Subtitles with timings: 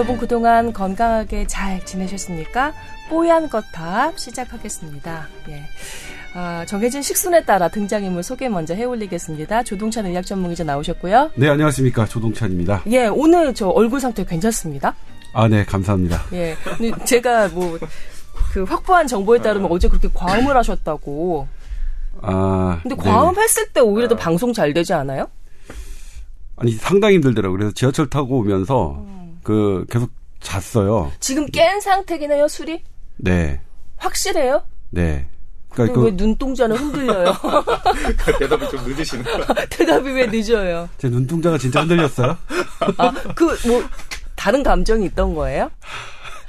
[0.00, 2.72] 여러분 그동안 건강하게 잘 지내셨습니까?
[3.10, 5.28] 뽀얀 거탑 시작하겠습니다.
[5.50, 5.64] 예.
[6.32, 9.62] 아, 정해진 식순에 따라 등장인물 소개 먼저 해올리겠습니다.
[9.62, 11.32] 조동찬 의학 전문기자 나오셨고요.
[11.34, 12.06] 네, 안녕하십니까.
[12.06, 12.84] 조동찬입니다.
[12.86, 14.94] 예, 오늘 저 얼굴 상태 괜찮습니다.
[15.34, 16.22] 아, 네, 감사합니다.
[16.32, 16.56] 예.
[17.04, 17.78] 제가 뭐,
[18.54, 21.46] 그 확보한 정보에 따르면 어제 그렇게 과음을 하셨다고.
[22.22, 22.80] 아.
[22.82, 25.26] 근데 과음 했을 때 오히려 더 방송 잘 되지 않아요?
[26.56, 27.58] 아니, 상당히 힘들더라고요.
[27.58, 29.19] 그래서 지하철 타고 오면서 음.
[29.42, 31.12] 그 계속 잤어요.
[31.20, 32.82] 지금 깬 상태긴 해요, 술이?
[33.16, 33.60] 네.
[33.96, 34.62] 확실해요?
[34.90, 35.28] 네.
[35.70, 37.32] 그러니까 그, 왜 눈동자는 흔들려요?
[38.38, 39.44] 대답이 좀 늦으시는 거예요.
[39.70, 40.88] 대답이 왜 늦어요?
[40.98, 42.36] 제 눈동자가 진짜 흔들렸어요?
[42.96, 43.84] 아, 그, 뭐,
[44.34, 45.70] 다른 감정이 있던 거예요?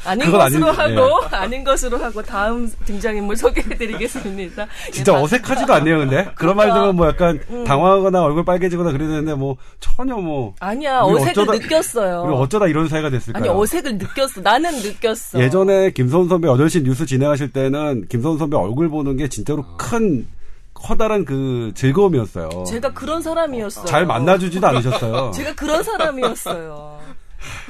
[0.05, 4.68] 아닌 것으로 아닌- 하고, 아닌 것으로 하고, 다음 등장인물 소개해드리겠습니다.
[4.91, 6.27] 진짜 예, 다- 어색하지도 않네요, 근데.
[6.35, 10.54] 그런 말 들으면 뭐 약간 당황하거나 얼굴 빨개지거나 그러는데 뭐 전혀 뭐.
[10.60, 12.24] 아니야, 어색을 어쩌다- 느꼈어요.
[12.27, 13.41] 우리 어쩌다 이런 사이가 됐을까요?
[13.44, 14.41] 아니, 어색을 느꼈어.
[14.41, 15.40] 나는 느꼈어.
[15.40, 20.26] 예전에 김서훈 선배 8시 뉴스 진행하실 때는 김서훈 선배 얼굴 보는 게 진짜로 큰
[20.74, 22.63] 커다란 그 즐거움이었어요.
[22.68, 23.85] 제가 그런 사람이었어요.
[23.85, 25.29] 잘 만나주지도 않으셨어요.
[25.35, 26.99] 제가 그런 사람이었어요.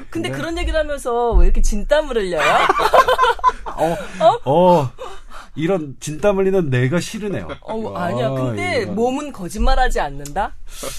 [0.10, 2.42] 근데 그런 얘기를 하면서 왜 이렇게 진땀을 흘려요?
[4.46, 4.92] 어,
[5.56, 7.48] 이런 진땀 흘리는 내가 싫으네요.
[7.62, 8.30] 어, 아니야.
[8.30, 8.94] 근데 이거.
[8.94, 10.54] 몸은 거짓말하지 않는다.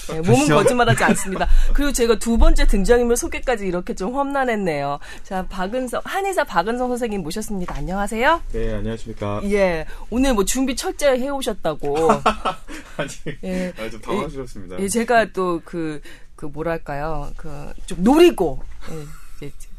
[0.09, 0.47] 네, 몸은.
[0.47, 1.47] 거짓말하지 않습니다.
[1.73, 4.99] 그리고 제가 두 번째 등장인물 소개까지 이렇게 좀 험난했네요.
[5.23, 7.75] 자, 박은성 한의사 박은성 선생님 모셨습니다.
[7.75, 8.41] 안녕하세요.
[8.51, 9.41] 네, 안녕하십니까.
[9.45, 12.09] 예, 오늘 뭐 준비 철저히 해오셨다고.
[12.97, 13.09] 아니,
[13.43, 14.79] 예, 아, 좀 당황스럽습니다.
[14.79, 15.99] 예, 제가 또 그,
[16.35, 17.31] 그 뭐랄까요.
[17.37, 18.59] 그, 좀 노리고,
[18.91, 19.03] 예,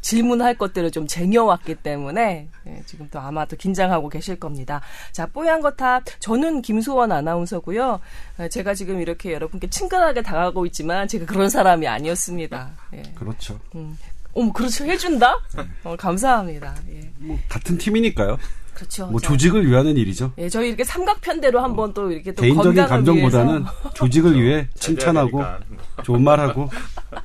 [0.01, 4.81] 질문할 것들을 좀 쟁여왔기 때문에, 예, 지금 또 아마 또 긴장하고 계실 겁니다.
[5.11, 6.03] 자, 뽀얀 거탑.
[6.19, 7.99] 저는 김소원 아나운서고요
[8.39, 12.71] 예, 제가 지금 이렇게 여러분께 친근하게 당하고 있지만, 제가 그런 사람이 아니었습니다.
[12.93, 13.03] 예.
[13.15, 13.59] 그렇죠.
[13.73, 13.97] 음.
[14.33, 14.85] 어머, 그렇죠.
[14.85, 15.39] 해준다?
[15.83, 16.75] 어, 감사합니다.
[16.91, 17.09] 예.
[17.17, 18.37] 뭐 같은 팀이니까요.
[18.75, 19.07] 그렇죠.
[19.07, 20.33] 뭐 자, 조직을 위하는 일이죠.
[20.37, 23.93] 예, 저희 이렇게 삼각편대로 한번 또 이렇게 또 개인적인 건강을 감정보다는 위해서.
[23.93, 25.41] 조직을 위해 잘 돼야 칭찬하고.
[26.03, 26.69] 좋은 말하고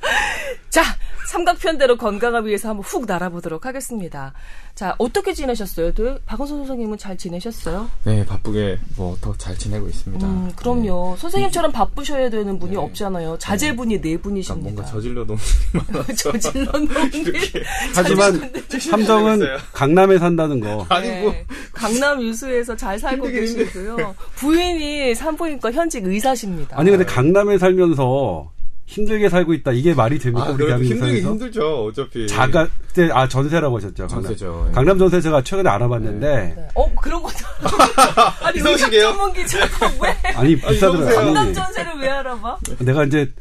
[0.70, 0.82] 자,
[1.30, 4.32] 삼각편대로 건강을 위해서 한번 훅 날아보도록 하겠습니다.
[4.74, 5.92] 자, 어떻게 지내셨어요?
[5.94, 7.88] 또 박원선 선생님은 잘 지내셨어요?
[8.04, 10.26] 네, 바쁘게 뭐 더 잘 지내고 있습니다.
[10.26, 11.14] 음, 그럼요.
[11.18, 12.76] 선생님처럼 바쁘셔야 되는 분이 네.
[12.78, 13.38] 없잖아요.
[13.38, 14.64] 자제분이 네 그러니까 분이십니다.
[14.72, 15.38] 뭔가 저질러 놓은
[16.18, 17.64] 저질러 놓은 일.
[17.94, 18.34] 하지만
[19.41, 19.56] 있어요.
[19.72, 24.16] 강남에 산다는 거 아니고 네, 강남 유수에서 잘 살고 계시고요.
[24.34, 26.76] 부인이 산부인과 현직 의사십니다.
[26.78, 28.50] 아니 근데 강남에 살면서
[28.90, 31.84] 힘들게 살고 있다 이게 말이 됩니까 아, 우리 대한민국에서 힘들죠.
[31.86, 34.22] 어차피 자가 그때 아 전세라고 하셨죠 강남.
[34.24, 34.66] 전세죠.
[34.68, 34.72] 예.
[34.72, 36.68] 강남 전세 제가 최근에 알아봤는데 네.
[36.74, 37.34] 어, 그런 것도.
[38.42, 39.02] 아니, 의학 이성식이에요?
[39.12, 41.02] 전문 기자가 왜 아니 비싸더라고요.
[41.04, 41.24] 이러세요.
[41.24, 42.58] 강남 아니, 전세를 왜 알아봐?
[42.80, 43.32] 내가 이제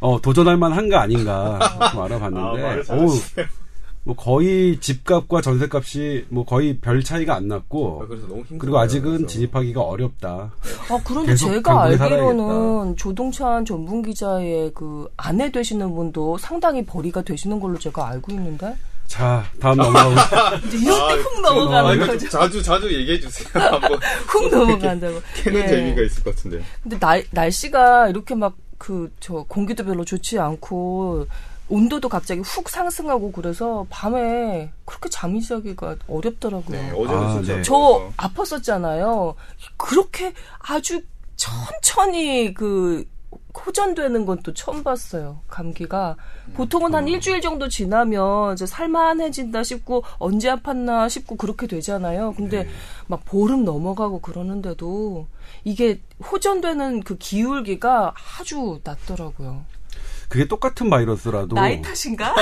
[0.00, 1.58] 어, 도전할 만한 거 아닌가
[1.92, 3.46] 좀 아, 알아봤는데 말을 어우, 잘하시네요.
[4.06, 8.58] 뭐 거의 집값과 전세값이 뭐 거의 별 차이가 안 났고 아, 그래서 너무 힘들어요.
[8.60, 9.26] 그리고 아직은 그래서.
[9.26, 10.52] 진입하기가 어렵다.
[10.88, 17.76] 아, 그런데 제가 알기로는 조동찬 전문 기자의 그 아내 되시는 분도 상당히 벌이가 되시는 걸로
[17.80, 18.76] 제가 알고 있는데.
[19.08, 20.14] 자 다음 넘어가고
[20.68, 22.18] 이제 이럴 때훅 아, 넘어가는 이거 거죠.
[22.18, 23.48] 좀 자주 자주 얘기해 주세요.
[23.58, 23.92] 한번
[24.28, 25.20] 훅 넘어간다고.
[25.34, 25.66] 캐는 예.
[25.66, 26.62] 재미가 있을 것 같은데.
[26.80, 31.26] 근데 날, 날씨가 이렇게 막 그, 저, 공기도 별로 좋지 않고,
[31.68, 36.80] 온도도 갑자기 훅 상승하고 그래서 밤에 그렇게 잠이 자기가 어렵더라고요.
[36.80, 37.62] 네, 어제는 아, 진짜 네.
[37.62, 38.10] 저.
[38.16, 39.34] 아팠었잖아요.
[39.76, 41.02] 그렇게 아주
[41.36, 43.04] 천천히 그
[43.56, 45.40] 호전되는 건 또 처음 봤어요.
[45.48, 46.16] 감기가
[46.54, 52.34] 보통은 한 일주일 정도 지나면 이제 살만해진다 싶고 언제 아팠나 싶고 그렇게 되잖아요.
[52.36, 52.70] 근데 네.
[53.06, 55.26] 막 보름 넘어가고 그러는데도
[55.64, 56.00] 이게
[56.30, 59.64] 호전되는 그 기울기가 아주 낮더라고요.
[60.28, 62.34] 그게 똑같은 바이러스라도 나이 탓인가?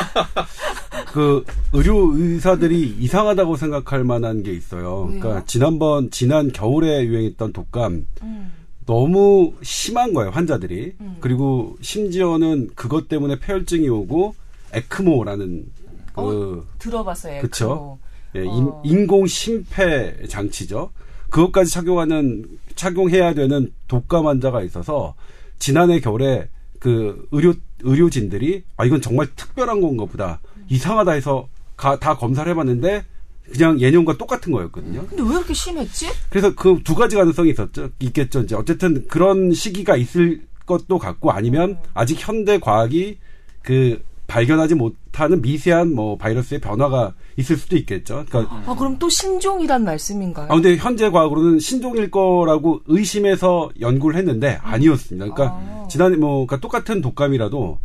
[1.12, 5.03] 그 의료 의사들이 이상하다고 생각할 만한 게 있어요.
[5.08, 5.20] 왜요?
[5.20, 8.53] 그러니까 지난번 지난 겨울에 유행했던 독감 음.
[8.87, 10.94] 너무 심한 거예요 환자들이.
[11.00, 11.17] 음.
[11.20, 14.35] 그리고 심지어는 그것 때문에 폐혈증이 오고
[14.73, 15.67] 에크모라는
[16.14, 17.43] 그 들어봤어요.
[17.43, 17.99] 그쵸.
[18.35, 18.82] 예, 어.
[18.85, 20.91] 인, 공 심폐 장치죠.
[21.31, 22.44] 그것까지 착용하는
[22.75, 25.14] 착용해야 되는 독감 환자가 있어서
[25.58, 26.49] 지난해 겨울에
[26.84, 31.48] 그 의료 의료진들이 아 이건 정말 특별한 건가 보다 이상하다 해서
[31.78, 33.06] 가, 다 검사를 해봤는데
[33.50, 35.06] 그냥 예년과 똑같은 거였거든요.
[35.06, 36.08] 근데 왜 이렇게 심했지?
[36.28, 37.88] 그래서 그 두 가지 가능성이 있었죠.
[38.00, 38.40] 있겠죠.
[38.40, 43.16] 이제 어쨌든 그런 시기가 있을 것도 같고 아니면 아직 현대 과학이
[43.62, 48.25] 그 발견하지 못하는 미세한 뭐 바이러스의 변화가 있을 수도 있겠죠.
[48.29, 50.47] 그러니까 아 그럼 또 신종이란 말씀인가요?
[50.50, 55.26] 아 근데 현재 과학으로는 신종일 거라고 의심해서 연구를 했는데 아니었습니다.
[55.26, 55.88] 그러니까 아.
[55.91, 57.79] 지난해 뭐 그러니까 똑같은 독감이라도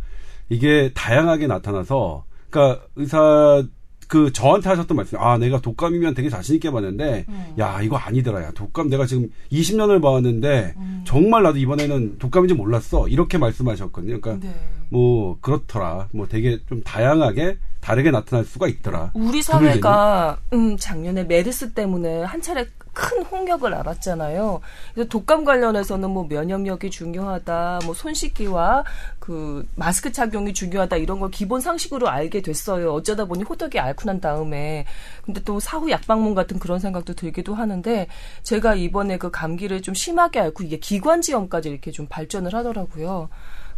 [0.48, 3.62] 이게 다양하게 나타나서 그러니까 의사
[4.10, 7.54] 그 저한테 하셨던 말씀, 아 내가 독감이면 되게 자신 있게 봤는데, 음.
[7.60, 11.04] 야 이거 아니더라, 야 독감 내가 지금 20년을 봐왔는데 음.
[11.06, 14.20] 정말 나도 이번에는 독감인지 몰랐어 이렇게 말씀하셨거든요.
[14.20, 14.52] 그러니까 네.
[14.88, 19.10] 뭐 그렇더라, 뭐 되게 좀 다양하게 다르게 나타날 수가 있더라.
[19.14, 24.60] 우리 사회가 음, 작년에 메르스 때문에 한 차례 큰 홍역을 알았잖아요.
[24.94, 28.84] 그래서 독감 관련해서는 뭐 면역력이 중요하다, 뭐 손 씻기와
[29.20, 32.92] 그 마스크 착용이 중요하다 이런 걸 기본 상식으로 알게 됐어요.
[32.92, 34.86] 어쩌다 보니 호떡이 앓고 난 다음에
[35.24, 38.08] 근데 또 사후 약방문 같은 그런 생각도 들기도 하는데
[38.42, 43.28] 제가 이번에 그 감기를 좀 심하게 앓고 이게 기관지염까지 이렇게 좀 발전을 하더라고요.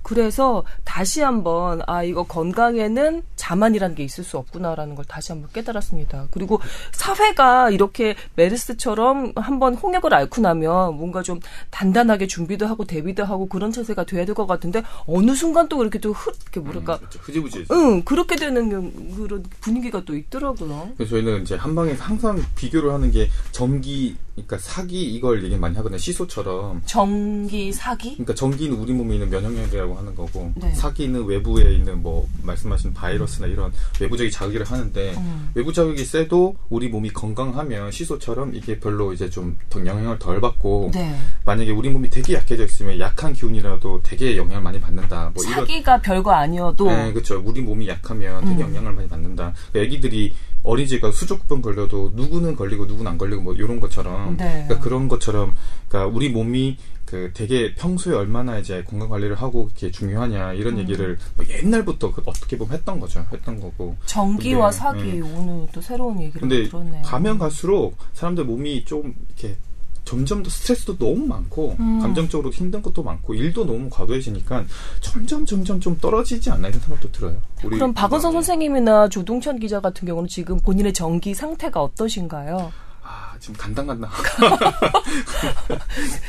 [0.02, 6.26] 그래서 다시 한번 아 이거 건강에는 자만이라는 게 있을 수 없구나라는 걸 다시 한번 깨달았습니다.
[6.30, 6.60] 그리고
[6.92, 11.40] 사회가 이렇게 메르스처럼 한번 홍역을 앓고 나면 뭔가 좀
[11.70, 15.98] 단단하게 준비도 하고 대비도 하고 그런 체제가 돼야 될 것 같은데 어느 순간 또 이렇게
[15.98, 17.18] 또 흐, 이렇게 뭐랄까 그렇죠.
[17.22, 17.66] 흐지부지.
[17.70, 18.68] 응 그렇게 되는
[19.14, 20.90] 그런 분위기가 또 있더라고요.
[20.96, 25.76] 그래서 저희는 이제 한 방에서 항상 비교를 하는 게 전기, 그러니까 사기 이걸 얘기 많이
[25.76, 25.98] 하거든요.
[25.98, 26.82] 시소처럼.
[26.86, 30.72] 전기 사기 그러니까 전기는 우리 몸에 있는 면역력이라고 하는 거고 네.
[30.74, 35.50] 사기는 외부에 있는 뭐 말씀하신 바이러스나 이런 외부적인 자극을 하는데 음.
[35.54, 41.14] 외부 자극이 세도 우리 몸이 건강하면 시소처럼 이게 별로 이제 좀더 영향을 덜 받고 네.
[41.44, 45.30] 만약에 우리 몸이 되게 약해져 있으면 약한 기운이라도 되게 영향을 많이 받는다.
[45.34, 47.42] 뭐 이런 사기가 별거 아니어도 네, 그렇죠.
[47.44, 48.68] 우리 몸이 약하면 되게 음.
[48.68, 49.52] 영향을 많이 받는다.
[49.72, 50.32] 그러니까 애기들이
[50.62, 54.64] 어린이집가 수족병 걸려도 누구는 걸리고 누구는 안 걸리고 뭐 이런 것처럼 네.
[54.66, 55.54] 그러니까 그런 것처럼
[55.88, 60.56] 그러니까 우리 몸이 그 되게 평소에 얼마나 이제 건강 관리를 하고 이렇게 중요하냐 음.
[60.56, 63.26] 이런 얘기를 뭐 옛날부터 그 어떻게 보면 했던 거죠.
[63.30, 63.96] 했던 거고.
[64.06, 65.20] 전기와 근데, 사기 네.
[65.20, 67.02] 오늘 또 새로운 얘기를 근데 들었네요.
[67.02, 69.58] 가면 갈수록 사람들 몸이 좀 이렇게
[70.04, 72.00] 점점 더 스트레스도 너무 많고 음.
[72.00, 74.64] 감정적으로 힘든 것도 많고 일도 너무 과도해지니까
[75.00, 77.36] 점점 점점 좀 떨어지지 않나 이런 생각도 들어요.
[77.62, 78.32] 우리 그럼 박은성.
[78.32, 82.72] 선생님이나 조동천 기자 같은 경우는 지금 본인의 정기 상태가 어떠신가요?
[83.04, 84.10] 아 지금 간당간당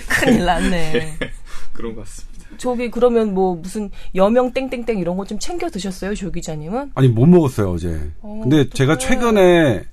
[0.09, 1.17] 큰일 났네.
[1.73, 2.33] 그런 것 같습니다.
[2.57, 6.91] 저기 그러면 뭐 무슨 여명 땡땡땡 이런 거 좀 챙겨 드셨어요, 조 기자님은?
[6.93, 8.11] 아니 못 먹었어요 어제.
[8.21, 9.07] 어, 근데 제가 어떡해.
[9.09, 9.85] 최근에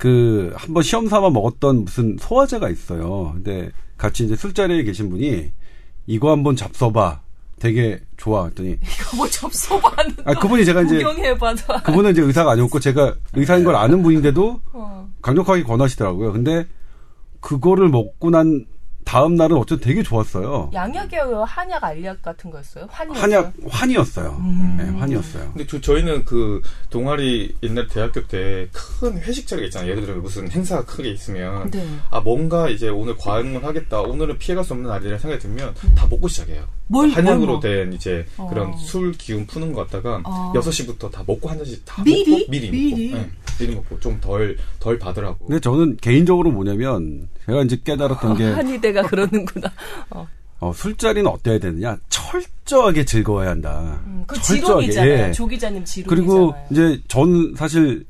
[0.00, 3.32] 그 한번 시험 삼아 먹었던 무슨 소화제가 있어요.
[3.34, 5.52] 근데 같이 이제 술자리에 계신 분이
[6.06, 7.18] 이거 한번 잡숴봐.
[7.58, 8.46] 되게 좋아.
[8.46, 13.62] 했더니 이거 뭐 접소하는 아 그분이 제가 이제 구경해봐도 그분은 이제 의사가 아니었고 제가 의사인
[13.62, 15.10] 걸 아는 분인데도 어.
[15.20, 16.32] 강력하게 권하시더라고요.
[16.32, 16.66] 근데
[17.40, 18.64] 그거를 먹고 난
[19.10, 20.70] 다음 날은 어쨌든 되게 좋았어요.
[20.72, 22.86] 양약이요, 한약, 알약 같은 거였어요?
[22.88, 23.20] 환이었어요?
[23.22, 24.36] 한약 환이었어요.
[24.38, 24.76] 음.
[24.78, 25.50] 네, 환이었어요.
[25.52, 28.68] 근데 저, 저희는 그 동아리 옛날 대학교 때
[29.00, 29.90] 큰 회식 자리가 있잖아요.
[29.90, 31.84] 예를 들어 무슨 행사가 크게 있으면 네.
[32.10, 34.00] 아 뭔가 이제 오늘 과응을 하겠다.
[34.02, 36.64] 오늘은 피해갈 수 없는 날이라 생각이 들면 다 먹고 시작해요.
[36.92, 38.48] 뭘, 한약으로 뭘 먹- 된 이제 어.
[38.48, 40.52] 그런 술 기운 푸는 거 갖다가 어.
[40.56, 42.30] 6시부터 다 먹고 한 잔씩 다 미리?
[42.40, 43.10] 먹고 미리, 미리?
[43.10, 45.46] 먹고 네, 미리 먹고 좀 덜덜 받으라고.
[45.46, 49.70] 근데 저는 개인적으로 뭐냐면 제가 이제 깨달았던 게 한의대가 그러는구나.
[50.10, 50.26] 어.
[50.58, 51.96] 어, 술자리는 어때야 되느냐?
[52.08, 54.00] 철저하게 즐거워야 한다.
[54.06, 55.28] 음, 그 철저하게, 지론이잖아요.
[55.28, 55.32] 예.
[55.32, 56.08] 조 기자님 지론이잖아요.
[56.36, 58.04] 그리고 이제 전 사실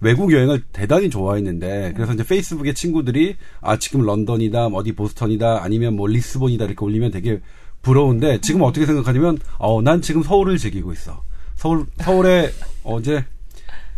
[0.00, 5.94] 외국 여행을 대단히 좋아했는데 그래서 이제 페이스북에 친구들이 아 지금 런던이다 뭐 어디 보스턴이다 아니면
[5.96, 7.40] 뭐 리스본이다 이렇게 올리면 되게
[7.84, 8.64] 부러운데 지금 음.
[8.66, 11.22] 어떻게 생각하냐면 어 난 지금 서울을 즐기고 있어.
[11.54, 12.50] 서울 서울에
[12.82, 13.24] 어제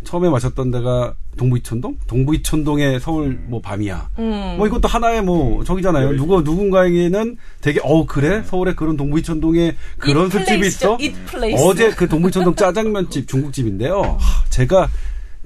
[0.05, 1.97] 처음에 마셨던 데가 동부이촌동?
[2.07, 4.11] 동부이촌동의 서울 뭐 밤이야.
[4.19, 4.55] 음.
[4.59, 6.11] 뭐 이것도 하나의 뭐 저기잖아요.
[6.13, 6.17] 네.
[6.17, 10.67] 누구 누군가에게는 되게 어 그래 서울에 그런 동부이촌동에 그런 이 술집이.
[10.67, 10.99] 있어.
[11.57, 14.01] 어제 그 동부이촌동 짜장면집 중국집인데요.
[14.19, 14.89] 하, 제가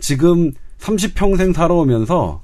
[0.00, 2.42] 지금 30평생 살아오면서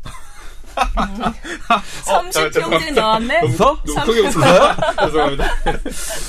[2.05, 3.41] 30평생 나왔네?
[3.43, 3.81] 웃어?
[4.05, 4.77] 크게 웃어요?
[5.01, 5.45] 죄송합니다.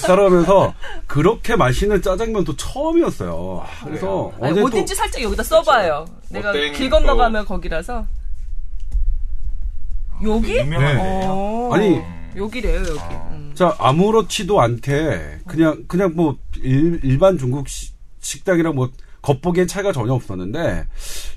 [0.01, 0.74] 살아오면서
[1.06, 3.66] 그렇게 맛있는 짜장면도 처음이었어요.
[3.66, 6.06] 아, 그래서 아니, 어제 또 어딘지 살짝 여기다 써봐요.
[6.30, 8.06] 내가 길 건너가면 거기라서.
[10.24, 10.58] 여기?
[10.58, 11.25] 유명한 네.
[11.27, 11.70] 어.
[11.74, 12.01] 아니
[12.36, 13.16] 여기래요, 여기.
[13.32, 13.51] 음.
[13.54, 18.89] 자 아무렇지도 않게 그냥 그냥 뭐 일, 일반 중국 시- 식당이랑 뭐
[19.28, 20.88] 겉보기엔 차이가 전혀 없었는데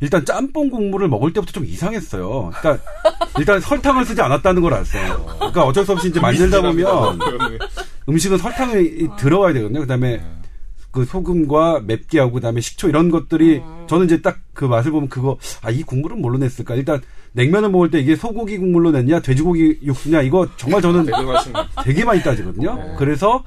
[0.01, 2.53] 일단 짬뽕 국물을 먹을 때부터 좀 이상했어요.
[2.61, 2.85] 그러니까
[3.39, 5.27] 일단 설탕을 쓰지 않았다는 걸 알았어요.
[5.39, 7.19] 그러니까 어쩔 수 없이 이제 만들다 보면
[8.09, 9.81] 음식은 설탕이 들어가야 되거든요.
[9.81, 10.21] 그다음에
[10.93, 15.71] 그 소금과 맵기하고 그다음에 식초 이런 것들이 저는 이제 딱 그 맛을 보면 그거 아
[15.71, 16.75] 이 국물은 뭘로 냈을까?
[16.75, 17.01] 일단
[17.33, 21.15] 냉면을 먹을 때 이게 소고기 국물로 냈냐 돼지고기 육수냐 이거 정말 저는 분.
[21.83, 22.75] 되게 많이 따지거든요.
[22.75, 22.95] 네.
[22.99, 23.43] 그래서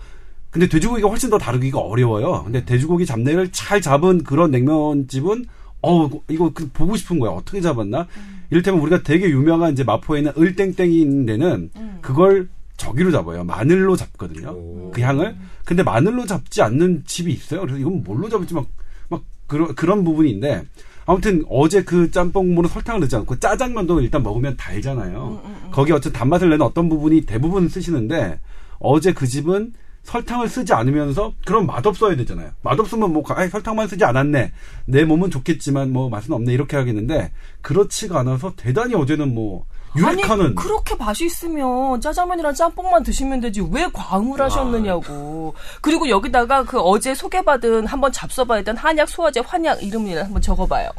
[0.53, 2.43] 근데 돼지고기가 훨씬 더 다루기가 어려워요.
[2.43, 5.45] 근데 돼지고기 잡내를 잘 잡은 그런 냉면집은
[5.81, 7.31] 어 이거 그 보고 싶은 거야.
[7.31, 8.07] 어떻게 잡았나?
[8.51, 13.43] 이를테면 우리가 되게 유명한 이제 마포에 있는 을땡땡이 있는 데는 그걸 저기로 잡아요.
[13.43, 14.51] 마늘로 잡거든요.
[14.51, 14.91] 오.
[14.93, 15.35] 그 향을.
[15.65, 17.61] 근데 마늘로 잡지 않는 집이 있어요.
[17.61, 18.67] 그래서 이건 뭘로 잡을지 막,
[19.09, 20.65] 막 그런 그런 부분인데
[21.07, 25.41] 아무튼 어제 그 짬뽕 국물은 설탕을 넣지 않고 짜장면도 일단 먹으면 달잖아요.
[25.71, 28.39] 거기 어쨌든 단맛을 내는 어떤 부분이 대부분 쓰시는데
[28.77, 32.51] 어제 그 집은 설탕을 쓰지 않으면서 그럼 맛없어야 되잖아요.
[32.61, 34.51] 맛없으면 뭐 아, 설탕만 쓰지 않았네.
[34.85, 37.31] 내 몸은 좋겠지만 뭐 맛은 없네 이렇게 하겠는데
[37.61, 39.65] 그렇지가 않아서 대단히 어제는 뭐
[39.95, 45.53] 유력하는 아니 그렇게 맛있으면 짜장면이랑 짬뽕만 드시면 되지 왜 광을 하셨느냐고.
[45.81, 50.89] 그리고 여기다가 그 어제 소개받은 한번 잡숴봐야 된 한약 소화제 환약 이름이나 한번 적어봐요.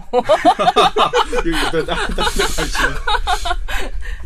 [1.44, 1.78] 이거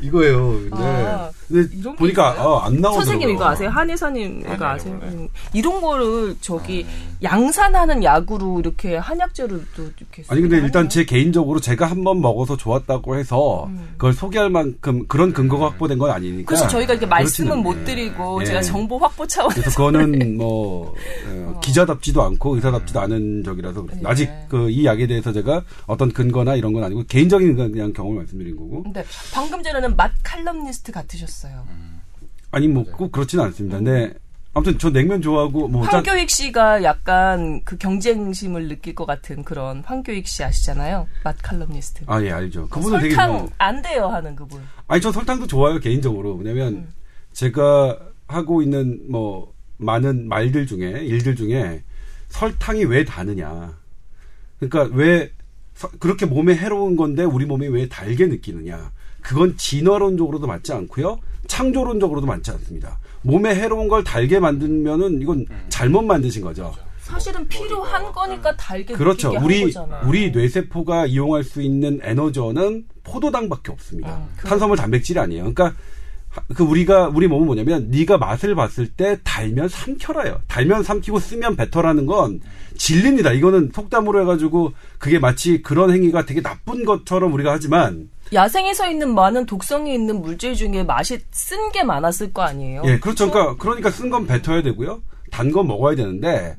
[0.01, 0.61] 이거예요.
[0.79, 1.07] 네.
[1.07, 2.31] 아, 근데 보니까?
[2.39, 2.99] 어, 안 나오더라고요.
[3.01, 3.71] 선생님 이거 아세요?
[3.71, 4.99] 한의사님 이거 아세요?
[5.03, 6.87] 음, 이런 거를 저기
[7.23, 10.89] 양산하는 약으로 이렇게 한약재를 또 이렇게 아니 근데 일단.
[10.89, 16.41] 제 개인적으로 제가 한번 먹어서 좋았다고 해서 그걸 소개할 만큼 그런 근거가 확보된 건 아니니까.
[16.41, 16.45] 음.
[16.45, 17.85] 그래서 저희가 이렇게 말씀은 못 예.
[17.85, 18.47] 드리고 예.
[18.47, 20.95] 제가 정보 확보 차원에서 그래서 그거는 뭐
[21.27, 24.01] 어, 기자답지도 않고 의사답지도 않은 적이라서 예.
[24.05, 28.57] 아직 그 이 약에 대해서 제가 어떤 근거나 이런 건 아니고 개인적인 그냥 경험을 말씀드린
[28.57, 31.65] 거고 근데 방금 전에는 맛 칼럼니스트 같으셨어요.
[32.51, 33.77] 아니 뭐 꼭 그렇지는 않습니다.
[33.79, 34.13] 근데
[34.55, 39.83] 아무튼 저 냉면 좋아하고 뭐 짜- 황교익 씨가 약간 그 경쟁심을 느낄 것 같은 그런
[39.85, 41.07] 황교익 씨 아시잖아요.
[41.23, 42.05] 맛 칼럼니스트.
[42.07, 42.67] 아, 예, 알죠.
[42.69, 44.61] 그분은 되게 설탕 뭐, 안 돼요 하는 그분.
[44.89, 46.35] 아니, 저 설탕도 좋아요, 개인적으로.
[46.35, 46.93] 왜냐면, 음.
[47.33, 51.85] 제가 하고 있는, 뭐, 많은 말들 중에, 일들 중에,
[52.29, 53.77] 설탕이 왜 다느냐.
[54.59, 55.31] 그러니까 왜,
[55.75, 58.91] 서- 그렇게 몸에 해로운 건데, 우리 몸이 왜 달게 느끼느냐.
[59.21, 61.19] 그건 진화론적으로도 맞지 않고요.
[61.49, 62.99] 창조론적으로도 맞지 않습니다.
[63.23, 66.73] 몸에 해로운 걸 달게 만들면은, 이건 잘못 만드신 거죠.
[67.01, 69.33] 사실은 필요한 거니까 달게 그렇죠.
[69.43, 70.07] 우리 거잖아요.
[70.07, 74.15] 우리 뇌세포가 이용할 수 있는 에너지원은 포도당밖에 없습니다.
[74.15, 75.41] 음, 그- 탄수화물 단백질이 아니에요.
[75.53, 75.75] 그러니까 하-
[76.55, 80.41] 그 우리가 우리 몸은 뭐냐면 네가 맛을 봤을 때 달면 삼켜라요.
[80.47, 82.41] 달면 삼키고 쓰면 뱉어라는 건
[82.77, 83.33] 진리입니다.
[83.33, 89.47] 이거는 속담으로 해가지고 그게 마치 그런 행위가 되게 나쁜 것처럼 우리가 하지만 야생에서 있는 많은
[89.47, 92.83] 독성이 있는 물질 중에 맛이 쓴 게 많았을 거 아니에요.
[92.85, 93.31] 예, 그렇죠.
[93.31, 95.03] 그러니까 그러니까 쓴 건 뱉어야 되고요.
[95.31, 96.57] 단 건 먹어야 되는데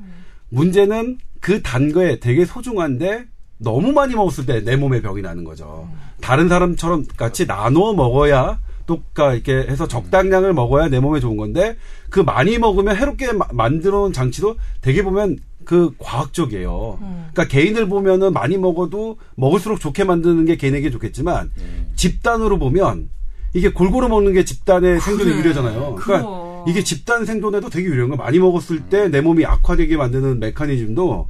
[0.50, 3.26] 문제는 그 단 거에 되게 소중한데
[3.58, 5.88] 너무 많이 먹었을 때 내 몸에 병이 나는 거죠.
[6.22, 8.60] 다른 사람처럼 같이 나눠 먹어야
[8.94, 11.78] 똑까 이렇게 해서 적당량을 먹어야 내 몸에 좋은 건데
[12.10, 16.98] 그 많이 먹으면 해롭게 마- 만들어 놓은 장치도 되게 보면 그 과학적이에요.
[17.32, 21.52] 그러니까 개인을 보면은 많이 먹어도 먹을수록 좋게 만드는 게 개인에게 좋겠지만
[21.96, 23.10] 집단으로 보면
[23.54, 25.96] 이게 골고루 먹는 게 집단의 생존에 유리하잖아요.
[25.96, 26.68] 그러니까 그 럼.
[26.70, 31.28] 이게 집단 생존에도 되게 유리한 거 많이 먹었을 때 내 몸이 악화되게 만드는 메커니즘도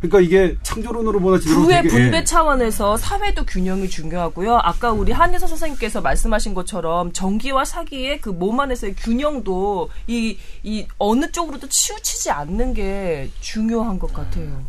[0.00, 2.24] 그러니까 이게 창조론으로 보나 지금 부의 분배 예.
[2.24, 4.58] 차원에서 사회도 균형이 중요하고요.
[4.62, 11.30] 아까 우리 한의사 선생님께서 말씀하신 것처럼 정기와 사기의 그 몸 안에서의 균형도 이, 이 어느
[11.32, 14.62] 쪽으로도 치우치지 않는 게 중요한 것 같아요.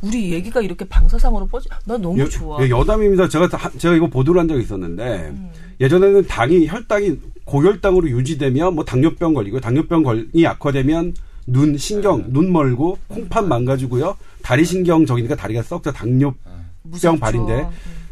[0.00, 2.60] 우리 얘기가 이렇게 방사상으로 뻗지, 나 너무 여, 좋아.
[2.64, 3.28] 예, 여담입니다.
[3.28, 5.50] 제가 다- 제가 이거 보도를 한 적이 있었는데 음.
[5.80, 11.14] 예전에는 당이 혈당이 고혈당으로 유지되면 뭐 당뇨병 걸리고 당뇨병 걸이 악화되면
[11.46, 12.26] 눈 신경 네.
[12.28, 16.34] 눈 멀고 콩팥 망가지고요 다리 신경 적이니까 다리가 썩죠 당뇨병.
[17.18, 17.70] 발인데 음.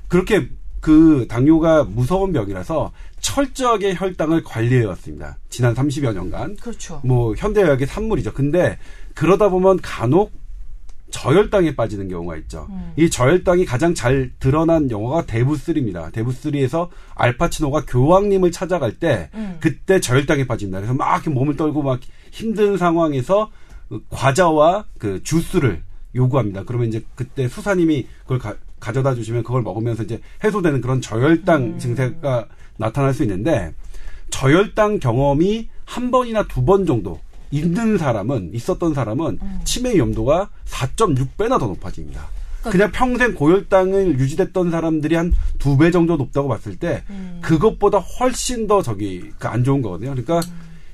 [0.08, 0.48] 그렇게
[0.80, 5.36] 그 당뇨가 무서운 병이라서 철저하게 혈당을 관리해 왔습니다.
[5.50, 6.56] 지난 30여 년간.
[6.56, 7.00] 그렇죠.
[7.04, 8.32] 뭐 현대의학의 산물이죠.
[8.32, 8.78] 근데
[9.14, 10.32] 그러다 보면 간혹
[11.10, 12.66] 저혈당에 빠지는 경우가 있죠.
[12.70, 12.92] 음.
[12.96, 16.12] 이 저혈당이 가장 잘 드러난 영화가 대부3입니다.
[16.12, 19.56] 대부3에서 알파치노가 교황님을 찾아갈 때 음.
[19.60, 20.78] 그때 저혈당에 빠집니다.
[20.78, 22.00] 그래서 막 이렇게 몸을 떨고 막
[22.30, 23.50] 힘든 상황에서
[23.88, 25.82] 그 과자와 그 주스를
[26.14, 26.64] 요구합니다.
[26.64, 31.78] 그러면 이제 그때 수사님이 그걸 가, 져다 주시면 그걸 먹으면서 이제 해소되는 그런 저혈당 음.
[31.78, 33.74] 증세가 나타날 수 있는데
[34.30, 39.60] 저혈당 경험이 한 번이나 두 번 정도 있는 사람은 있었던 사람은 음.
[39.64, 42.28] 치매 위험도가 4.6배나 더 높아집니다.
[42.62, 47.38] 그냥 평생 고혈당을 유지됐던 사람들이 한 두 배 정도 높다고 봤을 때 음.
[47.42, 50.10] 그것보다 훨씬 더 저기 그안 좋은 거거든요.
[50.14, 50.40] 그러니까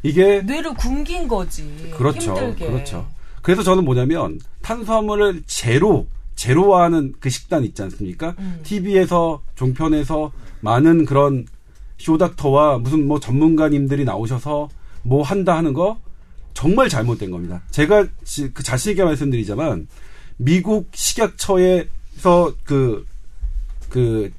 [0.02, 1.92] 이게 뇌를 굶긴 거지.
[1.96, 2.36] 그렇죠.
[2.36, 2.66] 힘들게.
[2.66, 3.06] 그렇죠.
[3.42, 8.34] 그래서 저는 뭐냐면 탄수화물을 제로 제로화하는 그 식단 있지 않습니까?
[8.38, 8.60] 음.
[8.62, 11.46] TV에서 종편에서 많은 그런
[11.98, 14.68] 쇼닥터와 무슨 뭐 전문가님들이 나오셔서
[15.02, 15.98] 뭐 한다 하는 거
[16.56, 17.60] 정말 잘못된 겁니다.
[17.70, 19.86] 제가 지- 그 자신 있게 말씀드리자면
[20.38, 23.04] 미국 식약처에서 그
[23.90, 24.32] 그,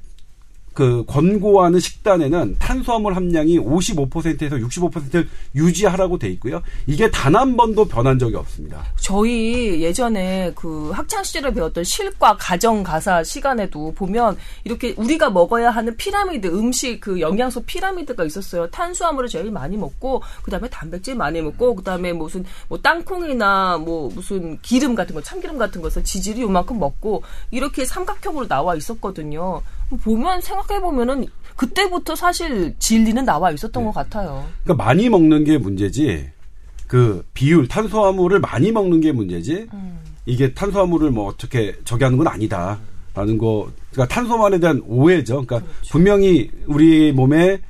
[0.78, 6.62] 그 권고하는 식단에는 탄수화물 함량이 55%에서 65%를 유지하라고 돼 있고요.
[6.86, 8.84] 이게 단 한 번도 변한 적이 없습니다.
[8.96, 15.96] 저희 예전에 그 학창 시절에 배웠던 실과 가정 가사 시간에도 보면 이렇게 우리가 먹어야 하는
[15.96, 18.68] 피라미드 음식 그 영양소 피라미드가 있었어요.
[18.70, 24.94] 탄수화물을 제일 많이 먹고 그다음에 단백질 많이 먹고 그다음에 무슨 뭐 땅콩이나 뭐 무슨 기름
[24.94, 29.62] 같은 거 참기름 같은 것을 지질이 요만큼 먹고 이렇게 삼각형으로 나와 있었거든요.
[29.96, 31.26] 보면 생각해 보면은
[31.56, 34.46] 그때부터 사실 진리는 나와 있었던 것 같아요.
[34.62, 36.30] 그러니까 많이 먹는 게 문제지.
[36.86, 39.66] 그 비율 탄수화물을 많이 먹는 게 문제지.
[40.24, 42.78] 이게 탄수화물을 뭐 어떻게 저기 하는 건 아니다
[43.14, 43.68] 라는 거.
[43.92, 45.44] 그러니까 탄수화물에 대한 오해죠.
[45.44, 47.60] 그러니까 분명히 우리 몸에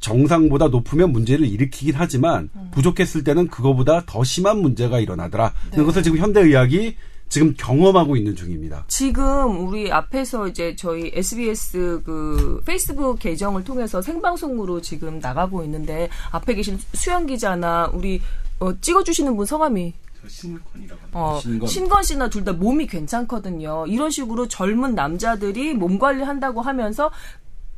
[0.00, 5.52] 정상보다 높으면 문제를 일으키긴 하지만 부족했을 때는 그거보다 더 심한 문제가 일어나더라.
[5.70, 5.76] 네.
[5.76, 6.96] 그것을 지금 현대 의학이
[7.28, 8.84] 지금 경험하고 있는 중입니다.
[8.88, 16.54] 지금 우리 앞에서 이제 저희 SBS 그 페이스북 계정을 통해서 생방송으로 지금 나가고 있는데 앞에
[16.54, 18.20] 계신 수영 기자나 우리
[18.60, 19.94] 어, 찍어주시는 분 성함이
[20.26, 21.68] 신권이라고 어, 신건.
[21.68, 23.84] 신건 씨나 둘 다 몸이 괜찮거든요.
[23.86, 27.10] 이런 식으로 젊은 남자들이 몸 관리한다고 하면서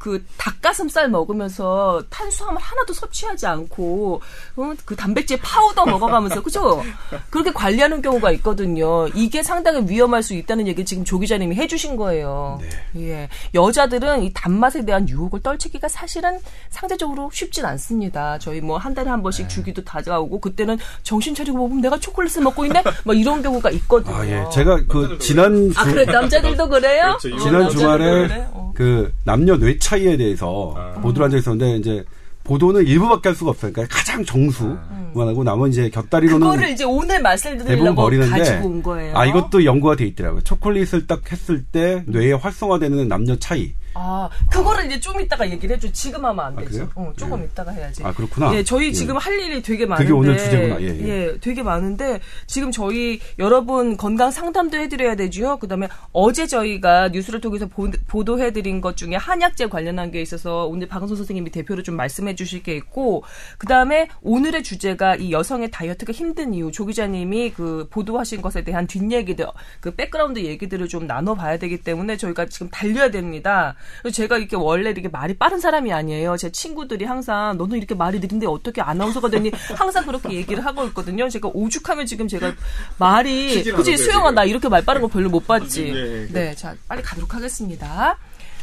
[0.00, 4.23] 그 닭가슴살 먹으면서 탄수화물 하나도 섭취하지 않고
[4.57, 6.83] 어, 그 단백질 파우더 먹어가면서 그죠?
[7.28, 9.07] 그렇게 관리하는 경우가 있거든요.
[9.09, 12.61] 이게 상당히 위험할 수 있다는 얘기 지금 조 기자님이 해주신 거예요.
[12.97, 16.38] 예, 여자들은 이 단맛에 대한 유혹을 떨치기가 사실은
[16.71, 18.38] 상대적으로 쉽진 않습니다.
[18.38, 22.64] 저희 뭐 한 달에 한 번씩 주기도 다가오고 그때는 정신 차리고 보면 내가 초콜릿을 먹고
[22.64, 24.16] 있네, 뭐 이런 경우가 있거든요.
[24.16, 24.42] 아, 예.
[24.50, 27.19] 제가 그 지난 아, 주- 그래 남자들도 그래요?
[27.21, 27.37] 그렇죠.
[27.37, 28.49] 어, 지난 남자들도 주말에 그래?
[28.52, 28.73] 어.
[28.75, 30.92] 그 남녀 뇌차 이에 대해서 아.
[31.00, 32.04] 보도를 한 적이 있었는데 이제
[32.44, 33.73] 보도는 일부밖에 할 수가 없어요.
[33.73, 34.78] 그러니까 가장 정수만
[35.14, 36.50] 하고 나머지 이제 곁다리로는 음.
[36.50, 39.16] 그거를 이제 오늘 말씀을 대부분 드리려고 버리는데 가지고 온 거예요.
[39.16, 40.42] 아 이것도 연구가 돼 있더라고요.
[40.42, 43.73] 초콜릿을 딱 했을 때 뇌에 활성화되는 남녀 차이.
[43.94, 45.90] 아, 그거를 이제 좀 이따가 얘기를 해줘.
[45.92, 46.73] 지금 하면 안 아, 되지.
[46.78, 46.90] 그래요?
[46.94, 47.44] 어, 조금 예.
[47.44, 48.02] 이따가 해야지.
[48.04, 48.54] 아, 그렇구나.
[48.54, 48.92] 예, 저희 예.
[48.92, 50.12] 지금 할 일이 되게 많은데.
[50.12, 50.80] 오늘 주제구나.
[50.80, 51.38] 예, 예.
[51.40, 55.59] 되게 많은데 지금 저희 여러분 건강 상담도 해드려야 되죠.
[55.59, 61.50] 그다음에 어제 저희가 뉴스를 통해서 보, 도해드린것 중에 한약재 관련한 게 있어서 오늘 방송 선생님이
[61.50, 63.25] 대표로 좀 말씀해 주실 게 있고
[63.58, 69.47] 그다음에 오늘의 주제가 이 여성의 다이어트가 힘든 이유 조 기자님이 그 보도하신 것에 대한 뒷얘기들
[69.80, 73.75] 그 백그라운드 얘기들을 좀 나눠봐야 되기 때문에 저희가 지금 달려야 됩니다.
[74.12, 76.36] 제가 이렇게 원래 이렇게 말이 빠른 사람이 아니에요.
[76.36, 81.28] 제 친구들이 항상 너는 이렇게 말이 느린데 어떻게 아나운서가 되니 항상 그렇게 얘기를 하고 있거든요.
[81.28, 82.52] 제가 오죽하면 지금 제가
[82.99, 84.30] 말이 그치 않으세요, 수영아.
[84.32, 85.84] 나 이렇게 말 빠른 거 별로 못 봤지.
[85.84, 88.16] 네, 그- 네, 자 빨리 가도록 하겠습니다.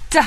[0.10, 0.22] 자.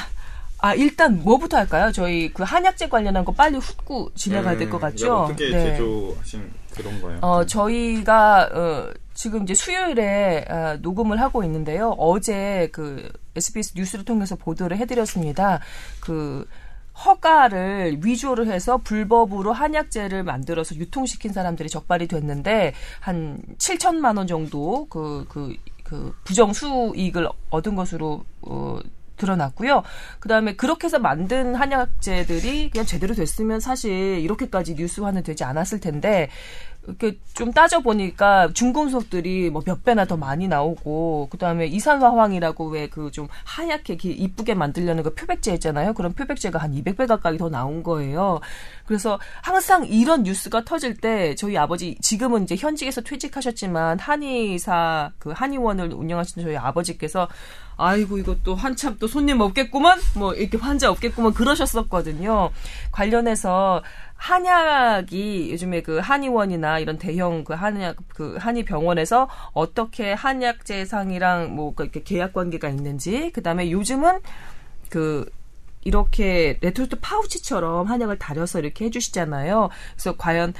[0.62, 1.90] 아, 일단 뭐부터 할까요?
[1.92, 5.16] 저희 그 한약재 관련한 거 빨리 훑고 지나가야 될것 음, 같죠?
[5.16, 5.76] 어떻게 네.
[5.76, 7.18] 제조하신 그런 거예요?
[7.22, 11.90] 어, 저희가, 어, 지금 이제 수요일에 어, 녹음을 하고 있는데요.
[11.98, 15.60] 어제 그 SBS 뉴스를 통해서 보도를 해드렸습니다.
[16.00, 16.46] 그,
[17.04, 25.24] 허가를 위조를 해서 불법으로 한약재를 만들어서 유통시킨 사람들이 적발이 됐는데 한 7천만 원 정도 그,
[25.28, 28.78] 그, 그 부정 수익을 얻은 것으로 어,
[29.20, 29.82] 드러났고요.
[30.18, 36.28] 그다음에 그렇게 해서 만든 한약재들이 그냥 제대로 됐으면 사실 이렇게까지 뉴스화는 되지 않았을 텐데
[36.86, 43.10] 이렇게 좀 따져 보니까 중금속들이 뭐 몇 배나 더 많이 나오고 그다음에 이산화황이라고 왜 그
[43.12, 45.92] 좀 하얗게 기- 이쁘게 만들려는 그 표백제 있잖아요.
[45.92, 48.40] 그런 표백제가 한 200배 가까이 더 나온 거예요.
[48.86, 55.92] 그래서 항상 이런 뉴스가 터질 때 저희 아버지 지금은 이제 현직에서 퇴직하셨지만 한의사 그 한의원을
[55.92, 57.28] 운영하시는 저희 아버지께서
[57.80, 62.50] 아이고 이것도 한참 또 손님 없겠구만 뭐 이렇게 환자 없겠구만 그러셨었거든요.
[62.92, 63.82] 관련해서
[64.14, 72.02] 한약이 요즘에 그 한의원이나 이런 대형 그 한약 그 한의 병원에서 어떻게 한약재상이랑 뭐 이렇게
[72.02, 74.20] 계약 관계가 있는지 그다음에 요즘은
[74.90, 75.30] 그
[75.82, 79.70] 이렇게 레토르트 파우치처럼 한약을 다려서 이렇게 해주시잖아요.
[79.94, 80.52] 그래서 과연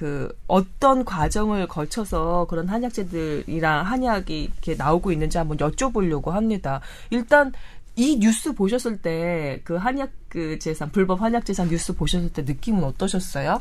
[0.00, 6.80] 그 어떤 과정을 거쳐서 그런 한약재들이랑 한약이 이렇게 나오고 있는지 한번 여쭤보려고 합니다.
[7.10, 7.52] 일단
[7.96, 12.82] 이 뉴스 보셨을 때 그 한약 그 재산 불법 한약 재산 뉴스 보셨을 때 느낌은
[12.82, 13.60] 어떠셨어요?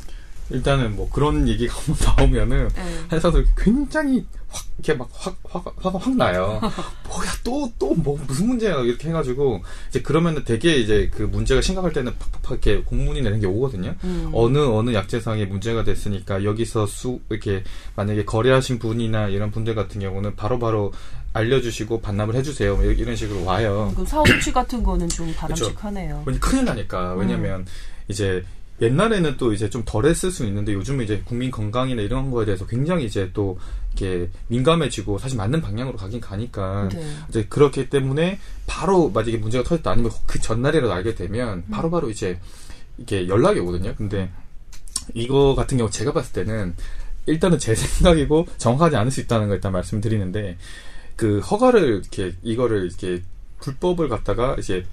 [0.50, 2.84] 일단은 뭐 그런 얘기가 한번 나오면은 네.
[3.12, 6.60] 회사들 굉장히 확 이렇게 막확확 화가 확 나요.
[7.08, 11.92] 뭐야 또 또 뭐 무슨 문제야 이렇게 해가지고 이제 그러면은 되게 이제 그 문제가 심각할
[11.94, 13.96] 때는 팍팍팍 이렇게 공문이 내는 게 오거든요.
[14.04, 14.32] 음.
[14.34, 17.64] 어느 어느 약재상에 문제가 됐으니까 여기서 수 이렇게
[17.96, 20.94] 만약에 거래하신 분이나 이런 분들 같은 경우는 바로바로
[21.34, 22.76] 알려주시고 반납을 해주세요.
[22.76, 23.94] 뭐 이런 식으로 와요.
[23.96, 26.24] 그 사업치 같은 거는 좀 바람직하네요.
[26.26, 27.66] 왜냐 큰일 나니까 왜냐면
[28.08, 28.44] 이제
[28.82, 33.06] 옛날에는 또 이제 좀 덜했을 수 있는데 요즘은 이제 국민 건강이나 이런 거에 대해서 굉장히
[33.06, 33.60] 이제 또
[33.98, 37.06] 이렇게 민감해지고 사실 맞는 방향으로 가긴 가니까 네.
[37.30, 42.40] 이제 그렇기 때문에 바로 만약에 문제가 터졌다 아니면 그 전날이라도 알게 되면 바로바로 이제
[42.98, 43.94] 이게 연락이 오거든요.
[43.96, 44.30] 근데
[45.14, 46.76] 이거 같은 경우 제가 봤을 때는
[47.26, 50.58] 일단은 제 생각이고 정확하지 않을 수 있다는 걸 일단 말씀드리는데
[51.16, 53.22] 그 허가를 이렇게 이거를 이렇게
[53.60, 54.86] 불법을 갖다가 이제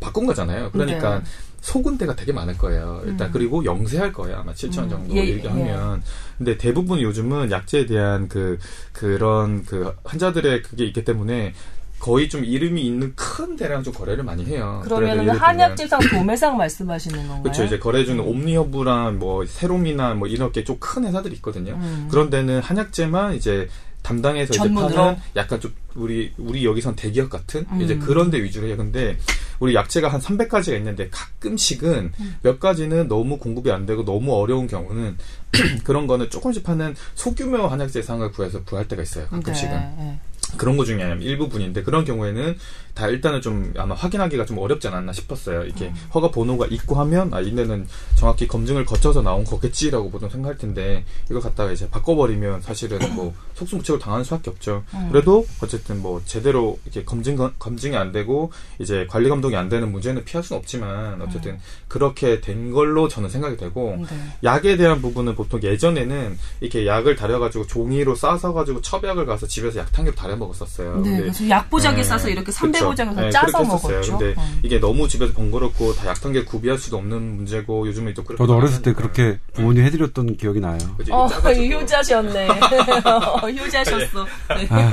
[0.00, 0.70] 바꾼 거잖아요.
[0.72, 1.24] 그러니까 네.
[1.66, 3.02] 속은 데가 되게 많을 거예요.
[3.06, 3.32] 일단 음.
[3.32, 4.38] 그리고 영세할 거예요.
[4.38, 4.88] 아마 7천 음.
[4.88, 5.48] 정도 예, 예.
[5.48, 6.00] 하면.
[6.38, 8.58] 근데 대부분 요즘은 약제에 대한 그
[8.92, 11.54] 그런 그 환자들의 그게 있기 때문에
[11.98, 14.84] 거의 좀 이름이 있는 큰 데랑 좀 거래를 많이 해요.
[14.86, 17.42] 들면 한약재상 도매상 말씀하시는 건가요?
[17.42, 17.64] 그렇죠.
[17.64, 21.72] 이제 거래해주는 옴니허브랑 뭐 세롬이나 뭐 이렇게 좀 큰 회사들이 있거든요.
[21.72, 22.06] 음.
[22.10, 23.68] 그런 데는 한약재만 이제
[24.06, 24.72] 담당해서 이제?
[24.72, 27.82] 파는 약간 좀 우리 우리 여기선 대기업 같은 음.
[27.82, 28.76] 이제 그런 데 위주로 해요.
[28.76, 29.18] 근데
[29.58, 32.36] 우리 약재가 한 300가지가 있는데 가끔씩은 음.
[32.42, 35.16] 몇 가지는 너무 공급이 안 되고 너무 어려운 경우는
[35.82, 39.26] 그런 거는 조금씩 파는 소규모 한약재 상을 구해서 구할 때가 있어요.
[39.26, 39.72] 가끔씩은.
[39.72, 40.20] 네.
[40.56, 42.56] 그런 거 중에 일부분인데 그런 경우에는
[42.96, 45.64] 다 일단은 좀 아마 확인하기가 좀 어렵지 않았나 싶었어요.
[45.66, 51.04] 이게 허가 번호가 있고 하면 아 이내는 정확히 검증을 거쳐서 나온 거겠지라고 보통 생각할 텐데
[51.30, 54.82] 이걸 갖다가 이제 바꿔버리면 사실은 뭐 속수무책으로 당하는 수밖에 없죠.
[55.10, 60.24] 그래도 어쨌든 뭐 제대로 이렇게 검증 검증이 안 되고 이제 관리 감독이 안 되는 문제는
[60.24, 64.16] 피할 수는 없지만 어쨌든 그렇게 된 걸로 저는 생각이 되고 네.
[64.42, 70.16] 약에 대한 부분은 보통 예전에는 이렇게 약을 다려가지고 종이로 싸서 가지고 첩약을 가서 집에서 약탕기로
[70.16, 70.96] 다려 먹었었어요.
[70.96, 72.62] 네, 근데 그래서 약보자기 네, 싸서 이렇게 그쵸.
[72.94, 73.64] 삼배보장해서 네, 짜서.
[73.64, 74.18] 먹었죠.
[74.18, 74.44] 근데 어.
[74.62, 78.82] 이게 너무 집에서 번거롭고 다 약탕기를 구비할 수도 없는 문제고 요즘에 또 그렇게 저도 어렸을
[78.82, 78.92] 때.
[78.92, 80.78] 그렇게 부모님 해드렸던 기억이 나요.
[80.96, 81.26] 그치, 어.
[81.26, 82.48] 효자셨네.
[82.48, 84.26] 어, 효자셨어.
[84.48, 84.66] 네.
[84.70, 84.90] 아,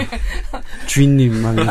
[0.87, 1.63] 주인님만 그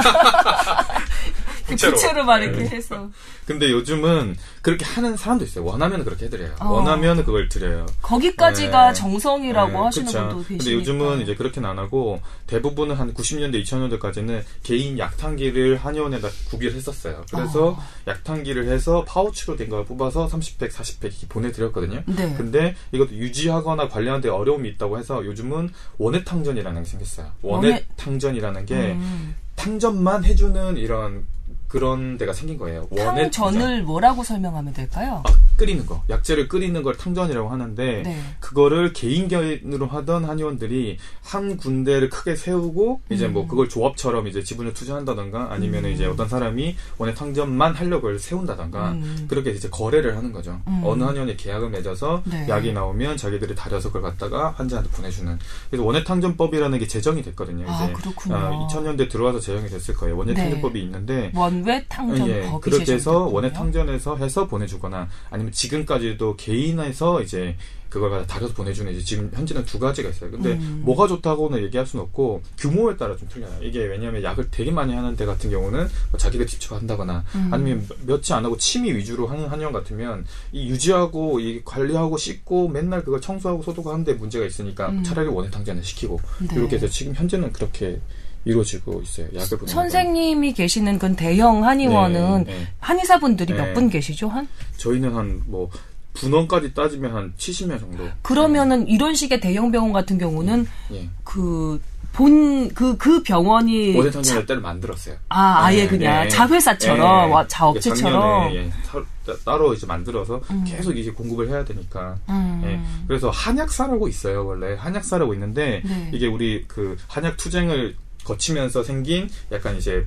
[1.75, 1.93] 부채로.
[1.95, 2.69] 부채로 막 이렇게 네.
[2.77, 3.11] 해서.
[3.47, 5.65] 근데 요즘은 그렇게 하는 사람도 있어요.
[5.65, 6.55] 원하면 그렇게 해드려요.
[6.61, 6.71] 어.
[6.75, 7.87] 원하면 그걸 드려요.
[8.01, 8.95] 거기까지가 네.
[8.95, 10.19] 정성이라고 네, 하시는 그쵸.
[10.21, 10.65] 분도 계시니까.
[10.65, 17.25] 근데 요즘은 이제 그렇게는 안 하고 대부분은 한 90년대, 2000년대까지는 개인 약탕기를 한의원에다 구비를 했었어요.
[17.35, 17.83] 그래서 어.
[18.07, 22.03] 약탕기를 해서 파우치로 된 걸 뽑아서 30팩, 40팩 이렇게 보내드렸거든요.
[22.07, 22.35] 네.
[22.37, 27.27] 근데 이것도 유지하거나 관리하는데 어려움이 있다고 해서 요즘은 원액탕전이라는 게 생겼어요.
[27.43, 29.35] 원액- 원액탕전이라는 게 음.
[29.57, 31.25] 탕전만 해주는 이런
[31.73, 32.87] 그런 데가 생긴 거예요.
[32.91, 33.31] 원액탕전.
[33.31, 35.23] 탕전을 뭐라고 설명하면 될까요?
[35.25, 36.03] 아, 끓이는 거.
[36.11, 38.21] 약재를 끓이는 걸 탕전이라고 하는데 네.
[38.41, 43.33] 그거를 개인견으로 하던 한의원들이 한 군데를 크게 세우고 이제 음.
[43.33, 48.93] 뭐 그걸 조합처럼 이제 지분을 투자한다던가 아니면 은 이제 어떤 사람이 원액 탕전만 하려고 세운다던가
[48.93, 49.25] 음.
[49.31, 50.61] 그렇게 이제 거래를 하는 거죠.
[50.69, 50.83] 음.
[50.85, 52.47] 어느 한의원에 계약을 맺어서 네.
[52.51, 55.39] 약이 나오면 자기들이 다려서 그걸 갖다가 환자한테 보내주는.
[55.71, 57.65] 그래서 원액 탕전법이라는 게 제정이 됐거든요.
[57.67, 58.69] 아, 이제 그렇군요.
[58.69, 60.19] 2000년대 들어와서 제정이 됐을 거예요.
[60.19, 60.43] 원액 네.
[60.43, 63.33] 탕전법이 있는데 원외 탕전 예, 법이 그렇게 해서 제정됐군요.
[63.35, 67.57] 원액 탕전에서 해서 보내주거나 아니면 지금까지도 개인에서 이제
[67.93, 70.31] 그걸 갖다 다려서 보내주는 이제 지금 현재는 두 가지가 있어요.
[70.31, 70.81] 근데 음.
[70.83, 73.53] 뭐가 좋다고는 얘기할 수는 없고 규모에 따라 좀 틀려요.
[73.61, 77.51] 이게 왜냐하면 약을 되게 많이 하는 데 같은 경우는 뭐 자기가 직접 한다거나 음.
[77.53, 83.05] 아니면 몇치 안 하고 취미 위주로 하는 한의원 같으면 이 유지하고 이 관리하고 씻고 맨날
[83.05, 85.03] 그걸 청소하고 소독하는데 문제가 있으니까 음.
[85.05, 86.57] 차라리 원액 탕전을 시키고 네.
[86.57, 88.01] 이렇게 해서 지금 현재는 그렇게
[88.45, 89.27] 이루어지고 있어요.
[89.35, 92.67] 약을 선생님이 계시는 그 대형 한의원은 네, 네.
[92.81, 93.59] 한의사분들이 네.
[93.63, 94.29] 몇분 계시죠?
[94.29, 94.49] 한?
[94.79, 95.71] 저희는 한뭐
[96.15, 98.07] 분원까지 따지면 한 70명 정도.
[98.23, 101.09] 그러면은 이런 식의 대형 병원 같은 경우는 예.
[101.25, 105.17] 그본 그 그 병원이 탕전을 때를 만들었어요.
[105.31, 106.29] 아 아예 네, 그냥 네.
[106.29, 107.33] 자회사처럼 예.
[107.33, 108.13] 와, 자업체처럼
[108.51, 110.65] 작년에, 예, 사- 따- 따로 이제 만들어서 음.
[110.67, 112.17] 계속 이제 공급을 해야 되니까.
[112.29, 112.61] 음.
[112.67, 112.81] 예.
[113.09, 114.75] 그래서 한약사라고 있어요, 원래.
[114.75, 116.11] 한약사라고 있는데, 네.
[116.13, 120.07] 이게 우리 그 한약 투쟁을 거치면서 생긴 약간 이제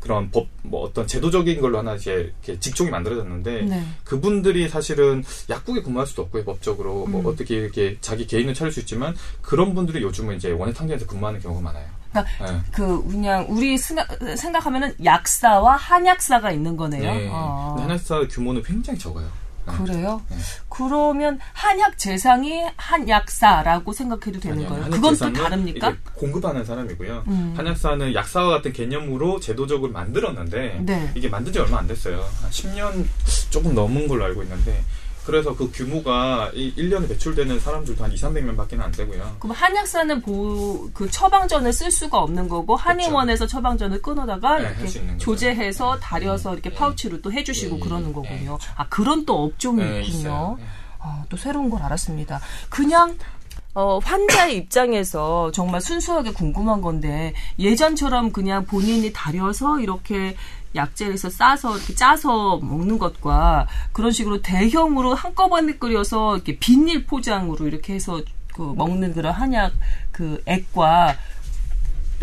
[0.00, 3.84] 그런 법, 뭐 어떤 제도적인 걸로 하나 이제 이렇게 직종이 만들어졌는데, 네.
[4.04, 7.06] 그분들이 사실은 약국에 근무할 수도 없고요, 법적으로.
[7.06, 7.26] 뭐 음.
[7.26, 11.60] 어떻게 이렇게 자기 개인을 차릴 수 있지만, 그런 분들이 요즘은 이제 원예 탕전에서 근무하는 경우가
[11.60, 11.86] 많아요.
[12.12, 12.60] 그러니까 예.
[12.72, 17.02] 그 그냥 우리 생각, 생각하면은 약사와 한약사가 있는 거네요.
[17.02, 17.28] 네.
[17.32, 17.76] 아.
[17.78, 19.28] 한약사 규모는 굉장히 적어요.
[19.66, 19.84] 네.
[19.84, 20.22] 그래요?
[20.28, 20.36] 네.
[20.68, 24.90] 그러면 한약 재상이 한약사라고 생각해도 되는 아니요, 거예요?
[24.90, 25.96] 그건 또 다릅니까?
[26.14, 27.24] 공급하는 사람이고요.
[27.26, 27.54] 음.
[27.56, 31.12] 한약사는 약사와 같은 개념으로 제도적으로 만들었는데 네.
[31.14, 32.24] 이게 만든 지 얼마 안 됐어요.
[32.42, 33.04] 한 10년
[33.50, 34.82] 조금 넘은 걸로 알고 있는데
[35.26, 39.36] 그래서 그 규모가 이 1년에 배출되는 사람들도 한 2, 300명 밖에 안 되고요.
[39.40, 45.18] 그럼 한약사는 보, 그 처방전을 쓸 수가 없는 거고 한의원에서 처방전을 끊어다가 네, 이렇게 거죠.
[45.18, 46.76] 조제해서 다려서 이렇게 네.
[46.76, 48.58] 파우치로 또 해주시고 네, 그러는 네, 거군요.
[48.58, 48.72] 그렇죠.
[48.76, 50.56] 아 그런 또 업종이 네, 있군요.
[50.58, 50.64] 네.
[51.00, 52.40] 아, 또 새로운 걸 알았습니다.
[52.70, 53.16] 그냥
[53.74, 60.34] 어, 환자의 입장에서 정말 순수하게 궁금한 건데 예전처럼 그냥 본인이 다려서 이렇게
[60.76, 67.66] 약재를 해서 싸서 이렇게 짜서 먹는 것과 그런 식으로 대형으로 한꺼번에 끓여서 이렇게 비닐 포장으로
[67.66, 68.20] 이렇게 해서
[68.54, 69.72] 그 먹는 그런 한약
[70.12, 71.16] 그 액과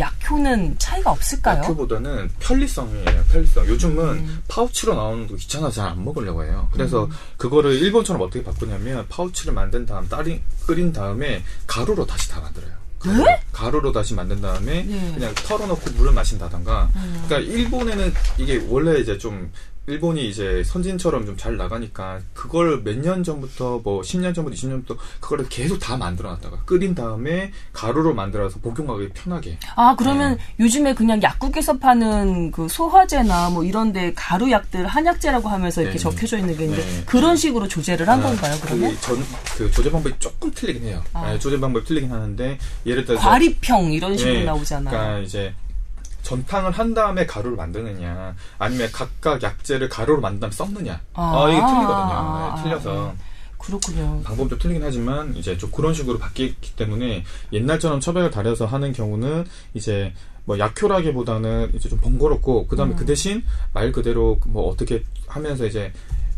[0.00, 1.58] 약효는 차이가 없을까요?
[1.58, 3.24] 약효보다는 편리성이에요.
[3.30, 3.66] 편리성.
[3.68, 6.68] 요즘은 파우치로 나오는 거 귀찮아 잘 안 먹으려고 해요.
[6.72, 12.83] 그래서 그거를 일본처럼 어떻게 바꾸냐면 파우치를 만든 다음 따리 끓인 다음에 가루로 다시 다 만들어요.
[13.04, 15.12] 가루, 가루로 다시 만든 다음에 네.
[15.14, 16.90] 그냥 털어놓고 물을 마신다던가.
[17.26, 19.52] 그러니까 일본에는 이게 원래 이제 좀
[19.86, 24.96] 일본이 이제 선진처럼 좀 잘 나가니까 그걸 몇 년 전부터 뭐 10년 전부터 20년 전부터
[25.20, 31.20] 그거를 계속 다 만들어 놨다가 끓인 다음에 가루로 만들어서 복용하기 편하게 아, 그러면 요즘에 그냥
[31.22, 36.02] 약국에서 파는 그 소화제나 뭐 이런 데 가루 약들 한약재라고 하면서 이렇게 네.
[36.02, 37.04] 적혀져 있는 게 있는데 네.
[37.04, 38.90] 그런 식으로 조제를 한 건가요, 그러면?
[38.92, 39.18] 그, 전,
[39.56, 41.02] 그 조제 방법이 조금 틀리긴 해요.
[41.12, 41.30] 아.
[41.32, 44.96] 네, 조제 방법이 틀리긴 하는데 예를 들어서 과리평 이런 식으로 네, 나오잖아요.
[44.96, 45.52] 그러니까 이제
[46.24, 51.32] 전탕을 한 다음에 가루를 만드느냐 아니면 각각 약재를 가루로 만든 다음에 썩느냐 아.
[51.34, 51.88] 어, 이게 틀리거든요.
[51.88, 53.14] 아, 네, 틀려서 아,
[53.58, 54.20] 그렇군요.
[54.24, 59.44] 방법이 좀 틀리긴 하지만 이제 좀 그런 식으로 바뀌기 때문에 옛날처럼 처방을 다려서 하는 경우는
[59.74, 60.12] 이제
[60.44, 62.96] 뭐 약효라기보다는 이제 좀 번거롭고 그다음에 음.
[62.96, 65.92] 그 대신 말 그대로 뭐 어떻게 하면서 이제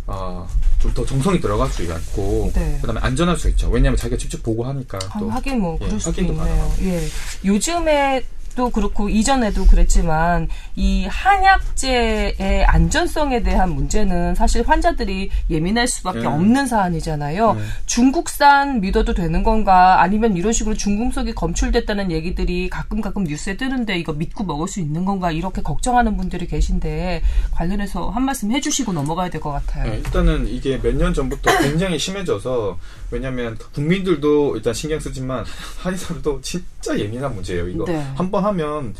[0.07, 0.47] 어,
[0.79, 2.79] 좀 더 정성이 들어갈 수 있고 네.
[2.81, 3.69] 그다음에 안전할 수 있죠.
[3.71, 6.73] 왜냐하면 자기가 직접 보고 하니까 아, 또 하긴 뭐 예, 그럴 수도 있네요.
[6.83, 7.01] 예.
[7.45, 8.25] 요즘에
[8.57, 16.27] 또 그렇고 이전에도 그랬지만 이 한약재의 안전성에 대한 문제는 사실 환자들이 예민할 수밖에 네.
[16.27, 17.53] 없는 사안이잖아요.
[17.55, 17.61] 네.
[17.85, 24.13] 중국산 믿어도 되는 건가 아니면 이런 식으로 중금속이 검출됐다는 얘기들이 가끔 가끔 뉴스에 뜨는데 이거
[24.13, 29.37] 믿고 먹을 수 있는 건가 이렇게 걱정하는 분들이 계신데 관련해서 한 말씀 해주시고 넘어가야 될
[29.37, 29.91] 것 같아요.
[29.91, 32.79] 네, 일단은 이게 몇 년 전부터 굉장히 심해져서
[33.11, 35.45] 왜냐하면 국민들도 일단 신경 쓰지만
[35.79, 37.69] 한의사들도 진짜 예민한 문제예요.
[37.69, 37.99] 이거 네.
[38.17, 38.95] 한번 하면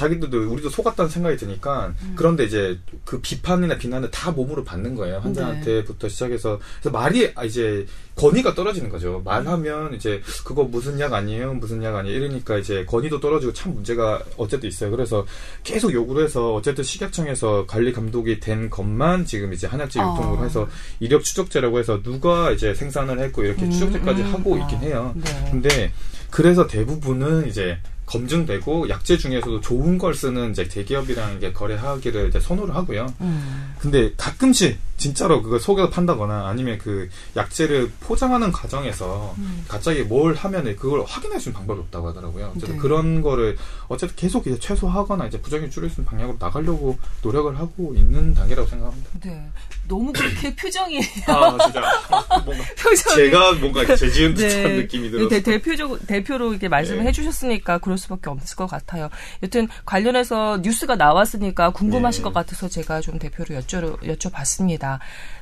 [0.00, 2.14] 자기들도 우리도 속았다는 생각이 드니까 음.
[2.16, 5.20] 그런데 이제 그 비판이나 비난을 다 몸으로 받는 거예요 네.
[5.20, 7.84] 환자한테부터 시작해서 그래서 말이 아, 이제
[8.16, 13.20] 권위가 떨어지는 거죠 말하면 이제 그거 무슨 약 아니에요 무슨 약 아니에요 이러니까 이제 권위도
[13.20, 15.26] 떨어지고 참 문제가 어쨌든 있어요 그래서
[15.64, 20.14] 계속 요구를 해서 어쨌든 식약청에서 관리 감독이 된 것만 지금 이제 한약재 아.
[20.14, 20.66] 유통으로 해서
[20.98, 25.12] 이력 추적제라고 해서 누가 이제 생산을 했고 이렇게 음, 추적제까지 음, 하고 아, 있긴 해요
[25.14, 25.48] 네.
[25.50, 25.92] 근데
[26.30, 27.78] 그래서 대부분은 이제
[28.10, 33.06] 검증되고 약재 중에서도 좋은 걸 쓰는 이제 대기업이랑 이게 거래하기를 이제 선호를 하고요.
[33.20, 33.74] 음.
[33.78, 39.64] 근데 가끔씩 진짜로 그걸 속여서 판다거나 아니면 그 약재를 포장하는 과정에서 음.
[39.66, 42.52] 갑자기 뭘 하면은 그걸 확인할 수 있는 방법이 없다고 하더라고요.
[42.54, 42.76] 어쨌든 네.
[42.76, 43.56] 그런 거를
[43.88, 48.68] 어쨌든 계속 이제 최소화하거나 이제 부작용 줄일 수 있는 방향으로 나가려고 노력을 하고 있는 단계라고
[48.68, 49.10] 생각합니다.
[49.24, 49.50] 네.
[49.88, 51.80] 너무 그렇게 표정이 아 진짜
[52.44, 54.76] 뭔가 표정이 제가 뭔가 재지은 듯한 네.
[54.76, 57.08] 느낌이 들어서 대, 대표적, 대표로 이렇게 말씀을 네.
[57.08, 59.08] 해주셨으니까 그럴 수밖에 없을 것 같아요.
[59.42, 62.24] 여튼 관련해서 뉴스가 나왔으니까 궁금하실 네.
[62.24, 64.89] 것 같아서 제가 좀 대표로 여쭤, 여쭤봤습니다.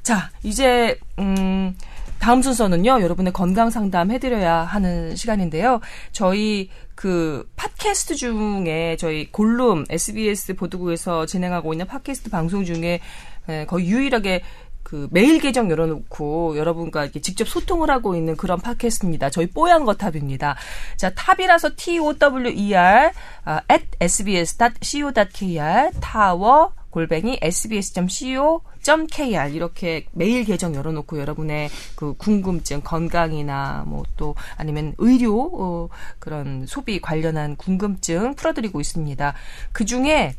[0.02, 1.76] 자, 이제, 음,
[2.18, 5.80] 다음 순서는요, 여러분의 건강 상담 해드려야 하는 시간인데요.
[6.12, 13.00] 저희 그 팟캐스트 중에 저희 골룸 SBS 보도국에서 진행하고 있는 팟캐스트 방송 중에
[13.48, 14.42] 에, 거의 유일하게
[14.82, 19.28] 그 메일 계정 열어놓고 여러분과 이렇게 직접 소통을 하고 있는 그런 팟캐스트입니다.
[19.28, 20.56] 저희 뽀얀거탑입니다.
[20.96, 23.12] 자, 탑이라서 T-O-W-E-R,
[23.44, 34.04] 아, at sbs.co.kr, 타워, 골뱅이 sbs.co.kr 이렇게 메일 계정 열어놓고 여러분의 그 궁금증 건강이나 뭐
[34.16, 39.34] 또 아니면 의료 어, 그런 소비 관련한 궁금증 풀어드리고 있습니다.
[39.72, 40.34] 그 중에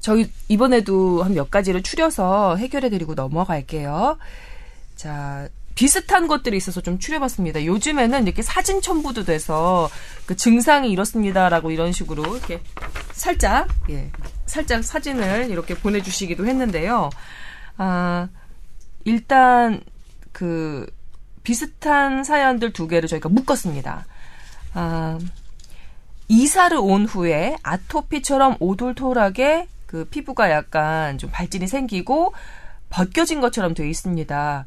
[0.00, 4.18] 저희 이번에도 한 몇 가지를 추려서 해결해드리고 넘어갈게요.
[4.96, 5.48] 자,
[5.78, 7.64] 비슷한 것들이 있어서 좀 추려봤습니다.
[7.64, 9.88] 요즘에는 이렇게 사진 첨부도 돼서
[10.26, 12.60] 그 증상이 이렇습니다라고 이런 식으로 이렇게
[13.12, 14.10] 살짝, 예,
[14.44, 17.10] 살짝 사진을 이렇게 보내주시기도 했는데요.
[17.76, 18.28] 아,
[19.04, 19.80] 일단
[20.32, 20.84] 그
[21.44, 24.04] 비슷한 사연들 두 개를 저희가 묶었습니다.
[24.74, 25.18] 아,
[26.26, 32.34] 이사를 온 후에 아토피처럼 오돌토락에 그 피부가 약간 좀 발진이 생기고
[32.90, 34.66] 벗겨진 것처럼 되어 있습니다.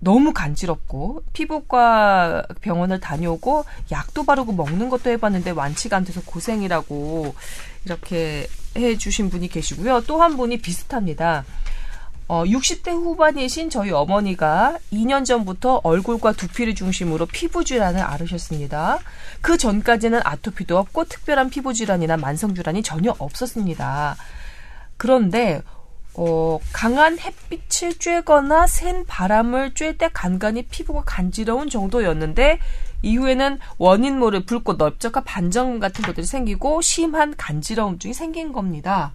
[0.00, 7.34] 너무 간지럽고 피부과 병원을 다녀오고 약도 바르고 먹는 것도 해봤는데 완치가 안 돼서 고생이라고
[7.84, 10.02] 이렇게 해주신 분이 계시고요.
[10.06, 11.44] 또 한 분이 비슷합니다.
[12.26, 18.98] 어, 60대 후반이신 저희 어머니가 2년 전부터 얼굴과 두피를 중심으로 피부 질환을 앓으셨습니다.
[19.42, 24.16] 그 전까지는 아토피도 없고 특별한 피부 질환이나 만성 질환이 전혀 없었습니다.
[24.96, 25.60] 그런데
[26.16, 32.58] 어, 강한 햇빛을 쬐거나 센 바람을 쬐 때 간간히 피부가 간지러운 정도였는데
[33.02, 39.12] 이후에는 원인 모를 붉고 넓적한 반점 같은 것들이 생기고 심한 간지러움증이 생긴 겁니다.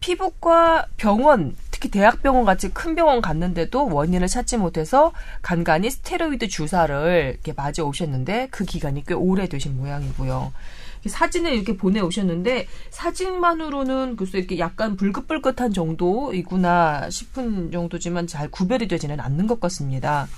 [0.00, 7.52] 피부과 병원, 특히 대학병원 같이 큰 병원 갔는데도 원인을 찾지 못해서 간간히 스테로이드 주사를 이렇게
[7.54, 10.52] 맞아 오셨는데 그 기간이 꽤 오래되신 모양이고요.
[11.04, 19.20] 사진을 이렇게 보내 오셨는데 사진만으로는 글쎄 이렇게 약간 불긋불긋한 정도이구나 싶은 정도지만 잘 구별이 되지는
[19.20, 20.28] 않는 것 같습니다.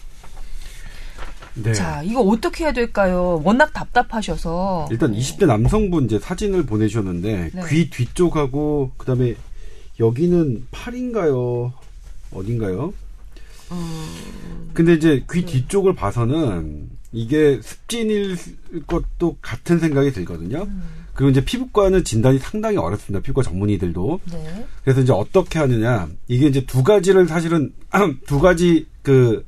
[1.55, 1.73] 네.
[1.73, 3.41] 자, 이거 어떻게 해야 될까요?
[3.45, 4.89] 워낙 답답하셔서.
[4.91, 7.63] 일단 20대 남성분 이제 사진을 보내주셨는데 네.
[7.69, 9.35] 귀 뒤쪽하고 그다음에
[9.99, 11.73] 여기는 팔인가요?
[12.33, 12.93] 어딘가요?
[13.73, 14.71] 음.
[14.73, 15.47] 근데 이제 귀 네.
[15.47, 18.37] 뒤쪽을 봐서는 이게 습진일
[18.87, 20.65] 것도 같은 생각이 들거든요.
[20.65, 20.83] 음.
[21.19, 23.21] 그리고 이제 피부과는 진단이 상당히 어렵습니다.
[23.23, 24.21] 피부과 전문의들도.
[24.31, 24.67] 네.
[24.85, 26.09] 그래서 이제 어떻게 하느냐.
[26.29, 27.73] 이게 이제 두 가지를 사실은
[28.27, 29.45] 두 가지 그,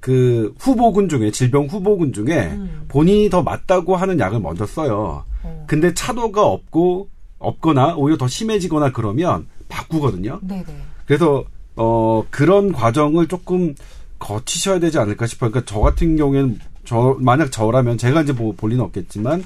[0.00, 2.84] 그 후보군 중에, 질병 후보군 중에 음.
[2.88, 5.24] 본인이 더 맞다고 하는 약을 먼저 써요.
[5.44, 5.64] 어.
[5.68, 10.40] 근데 차도가 없고, 없거나 오히려 더 심해지거나 그러면 바꾸거든요.
[10.42, 10.64] 네네.
[11.06, 11.44] 그래서,
[11.76, 13.74] 어, 그런 과정을 조금
[14.18, 15.50] 거치셔야 되지 않을까 싶어요.
[15.50, 19.44] 그러니까 저 같은 경우에는 저, 만약 저라면 제가 이제 뭐 볼 리는 없겠지만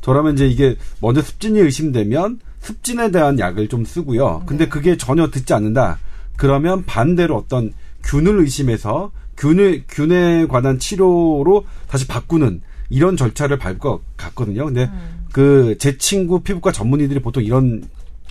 [0.00, 4.42] 저라면 이제 이게 먼저 습진이 의심되면 습진에 대한 약을 좀 쓰고요.
[4.46, 4.68] 근데 네.
[4.68, 5.98] 그게 전혀 듣지 않는다.
[6.36, 7.72] 그러면 반대로 어떤
[8.04, 14.66] 균을 의심해서 균을 균에 관한 치료로 다시 바꾸는 이런 절차를 밟을 것 같거든요.
[14.66, 15.26] 근데 음.
[15.32, 17.84] 그제 친구 피부과 전문의들이 보통 이런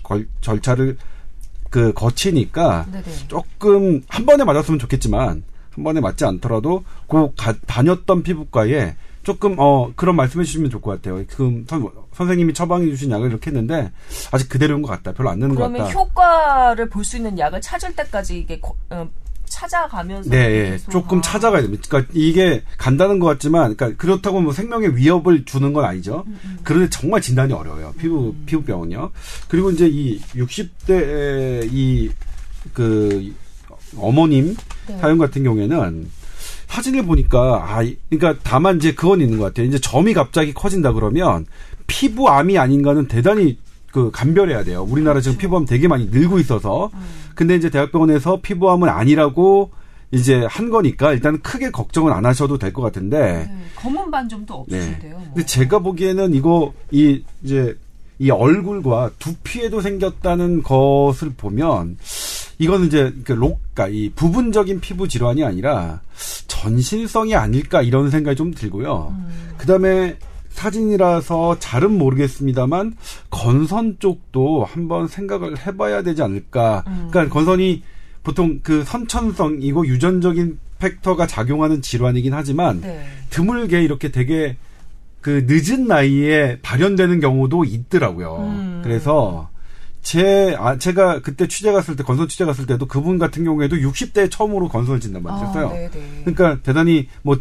[0.04, 0.98] 걸- 절차를
[1.70, 3.04] 그 거치니까 네네.
[3.28, 5.44] 조금 한 번에 맞았으면 좋겠지만
[5.76, 10.92] 한 번에 맞지 않더라도 그 가- 다녔던 피부과에 조금 어 그런 말씀해 주시면 좋을 것
[10.92, 11.24] 같아요.
[11.30, 13.92] 그 선, 선생님이 처방해 주신 약을 이렇게 했는데
[14.32, 15.12] 아직 그대로인 것 같다.
[15.14, 15.94] 별로 안 느는 것 그러면 같다.
[15.94, 19.08] 효과를 볼 수 있는 약을 찾을 때까지 이게 거- 어,
[19.46, 20.78] 찾아가면서 네, 예.
[20.90, 21.22] 조금 아.
[21.22, 21.84] 찾아가야 됩니다.
[21.90, 26.24] 그러니까 이게 간다는 것 같지만, 그러니까 그렇다고 뭐 생명의 위협을 주는 건 아니죠.
[26.26, 27.94] 음, 그런데 정말 진단이 어려워요.
[27.98, 29.12] 피부 피부병은요.
[29.50, 33.34] 그리고 이제 이 60대 이그
[33.98, 34.56] 어머님
[34.88, 34.98] 네.
[35.00, 36.10] 사연 같은 경우에는
[36.68, 39.66] 사진을 보니까 아, 이- 그러니까 다만 이제 그건 있는 것 같아요.
[39.68, 41.46] 이제 점이 갑자기 커진다 그러면
[41.88, 43.58] 피부암이 아닌가는 대단히
[43.92, 44.84] 그 감별해야 돼요.
[44.90, 45.32] 우리나라 그렇죠.
[45.32, 47.00] 지금 피부암 되게 많이 늘고 있어서 음.
[47.36, 49.72] 근데 이제 대학병원에서 피부암은 아니라고
[50.12, 54.78] 이제 한 거니까 일단 크게 걱정은 안 하셔도 될 것 같은데 네, 검은 반점도 네.
[54.78, 55.14] 없으신데요.
[55.16, 55.24] 뭐.
[55.34, 57.78] 근데 제가 보기에는 이거 이 이제
[58.20, 61.98] 이 얼굴과 두피에도 생겼다는 것을 보면
[62.62, 66.02] 이거는 이제 그 록가 이 부분적인 피부 질환이 아니라
[66.46, 69.16] 전신성이 아닐까 이런 생각이 좀 들고요.
[69.18, 69.54] 음.
[69.58, 70.16] 그다음에
[70.50, 72.96] 사진이라서 잘은 모르겠습니다만
[73.32, 76.84] 건선 쪽도 한번 생각을 해봐야 되지 않을까.
[76.86, 77.08] 음.
[77.10, 77.82] 그러니까 건선이
[78.22, 83.08] 보통 그 선천성이고 유전적인 팩터가 작용하는 질환이긴 하지만 네.
[83.32, 84.56] 드물게 이렇게 되게
[85.20, 88.38] 그 늦은 나이에 발현되는 경우도 있더라고요.
[88.38, 88.82] 음.
[88.84, 89.50] 그래서
[90.02, 94.30] 제, 아, 제가 그때 취재 갔을 때, 건선 취재 갔을 때도 그분 같은 경우에도 60대에
[94.32, 95.68] 처음으로 건선을 진단 받으셨어요.
[95.68, 96.24] 아.
[96.24, 97.38] 그러니까 대단히 뭐,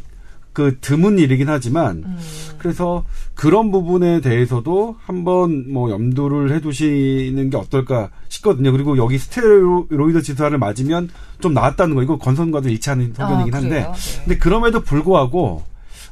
[0.53, 2.18] 그 드문 일이긴 하지만, 음.
[2.59, 8.73] 그래서 그런 부분에 대해서도 한번 뭐 염두를 해 두시는 게 어떨까 싶거든요.
[8.73, 11.09] 그리고 여기 스테로이드 주사를 맞으면
[11.40, 13.81] 좀 나았다는 거, 이거 건선과도 일치하는 소견이긴 아, 한데?
[13.81, 13.92] 네.
[14.25, 15.62] 근데 그럼에도 불구하고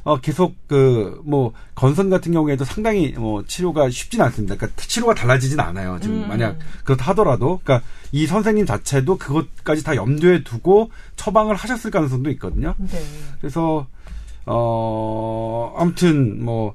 [0.09, 4.55] 어 계속 그 뭐 건선 같은 경우에도 상당히 뭐 치료가 쉽진 않습니다.
[4.55, 5.99] 그러니까 치료가 달라지진 않아요.
[6.01, 6.27] 지금 음.
[6.27, 12.73] 만약 그렇다 하더라도 그러니까 이 선생님 자체도 그것까지 다 염두에 두고 처방을 하셨을 가능성도 있거든요.
[12.77, 12.99] 네.
[13.39, 13.85] 그래서
[14.45, 16.73] 어 아무튼 뭐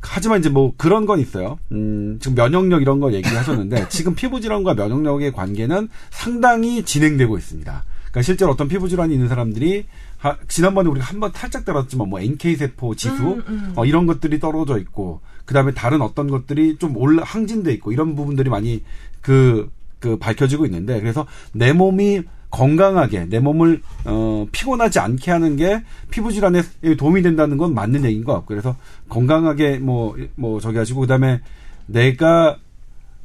[0.00, 1.58] 하지만 이제 뭐 그런 건 있어요.
[1.72, 7.84] 음, 지금 면역력 이런 거 얘기하셨는데 지금 피부 질환과 면역력의 관계는 상당히 진행되고 있습니다.
[8.10, 9.86] 그러니까 실제로 어떤 피부 질환이 있는 사람들이
[10.18, 13.72] 하- 지난번에 우리가 한 번 살짝 다뤘지만 뭐 NK 세포 지수 음, 음.
[13.76, 18.50] 어, 이런 것들이 떨어져 있고 그다음에 다른 어떤 것들이 좀 올라 항진돼 있고 이런 부분들이
[18.50, 18.82] 많이
[19.20, 25.82] 그, 그 밝혀지고 있는데 그래서 내 몸이 건강하게 내 몸을 어, 피곤하지 않게 하는 게
[26.10, 26.62] 피부 질환에
[26.96, 28.74] 도움이 된다는 건 맞는 얘기인 것 같고 그래서
[29.08, 31.40] 건강하게 뭐뭐 저기 하시고 그다음에
[31.86, 32.56] 내가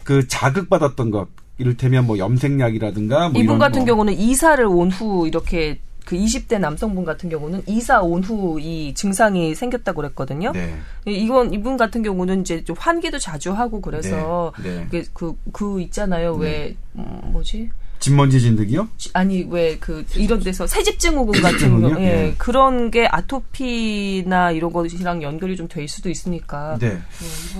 [0.03, 1.27] 그 자극 받았던 것
[1.58, 7.06] 이를테면 뭐 염색약이라든가 뭐 이분 같은 뭐 경우는 이사를 온 후 이렇게 그 20대 남성분
[7.06, 10.52] 같은 경우는 이사 온 후 이 증상이 생겼다고 그랬거든요.
[10.52, 10.76] 네.
[11.06, 14.88] 이건 이분 같은 경우는 이제 좀 환기도 자주 하고 그래서 네, 네.
[14.89, 16.34] 그, 그, 그 있잖아요.
[16.36, 17.70] 왜, 음, 뭐지?
[18.04, 18.88] 진먼지 진드기요?
[18.98, 21.82] 지- 아니, 왜 그, 이런 데서 새집증후군 같은?
[21.82, 21.94] 거, 예.
[22.06, 22.36] 네.
[22.38, 26.78] 그런 게 아토피나 이런 것이랑 연결이 좀 될 수도 있으니까.
[26.80, 26.88] 네.
[26.88, 26.97] 예,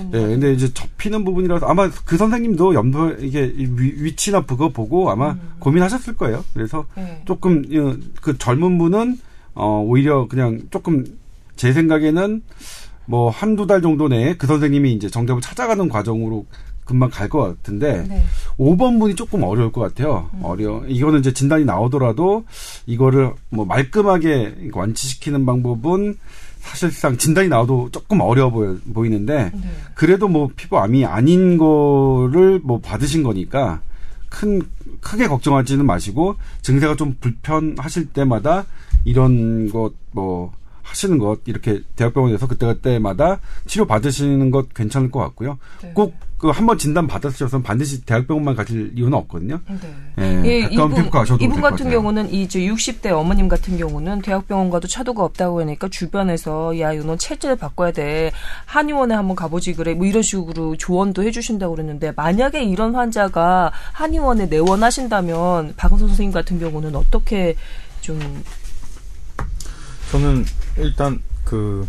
[0.02, 5.10] 이분 네, 근데 이제 접히는 부분이라서 아마 그 선생님도 염도 이게 위, 치나 그거 보고
[5.10, 6.44] 아마 고민하셨을 거예요.
[6.52, 7.22] 그래서 네.
[7.24, 9.18] 조금 어, 그 젊은 분은
[9.54, 11.04] 어 오히려 그냥 조금
[11.56, 12.42] 제 생각에는
[13.06, 16.44] 뭐 한두 달 정도 내에 그 선생님이 이제 정답을 찾아가는 과정으로
[16.84, 18.22] 금방 갈 것 같은데 네.
[18.58, 20.30] 5번 분이 조금 어려울 것 같아요.
[20.42, 20.82] 어려.
[20.86, 22.44] 이거는 이제 진단이 나오더라도
[22.86, 26.16] 이거를 뭐 말끔하게 완치시키는 방법은
[26.60, 29.60] 사실상 진단이 나와도 조금 어려워 보여, 보이 는데 네.
[29.94, 33.80] 그래도 뭐 피부암이 아닌 거를 뭐 받으신 거니까
[34.28, 34.62] 큰
[35.00, 38.64] 크게 걱정하지는 마시고 증세가 좀 불편하실 때마다
[39.04, 40.52] 이런 것뭐
[40.84, 45.58] 하시는 것 이렇게 대학병원에서 그때그때마다 치료 받으시는 것 괜찮을 것 같고요.
[45.82, 45.92] 네.
[45.94, 49.60] 꼭그 한 번 진단 받으셔서 반드시 대학병원만 가실 이유는 없거든요.
[50.16, 50.42] 네.
[50.44, 51.90] 예, 예, 가까운 이분, 피부과 가셔도 이분 같은.
[51.90, 57.56] 경우는 이제 60대 어머님 같은 경우는 대학병원과도 차도가 없다고 하니까 주변에서 야, 이거 너 체질
[57.56, 58.30] 바꿔야 돼.
[58.66, 59.94] 한의원에 한번 가보지 그래.
[59.94, 66.94] 뭐 이런 식으로 조언도 해주신다고 그랬는데 만약에 이런 환자가 한의원에 내원하신다면 박은선 선생님 같은 경우는
[66.94, 67.56] 어떻게
[68.02, 68.20] 좀
[70.10, 70.44] 저는
[70.78, 71.86] 일단 그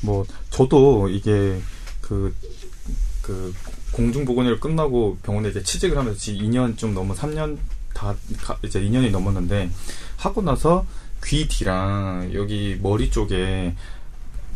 [0.00, 1.60] 뭐 저도 이게
[2.02, 3.52] 그그
[3.92, 7.58] 공중보건의를 끝나고 병원에 이제 취직을 하면서 지금 2년 좀 넘어 3년
[7.94, 9.70] 다 가- 이제 2년이 넘었는데
[10.16, 10.86] 하고 나서
[11.24, 13.74] 귀 뒤랑 여기 머리 쪽에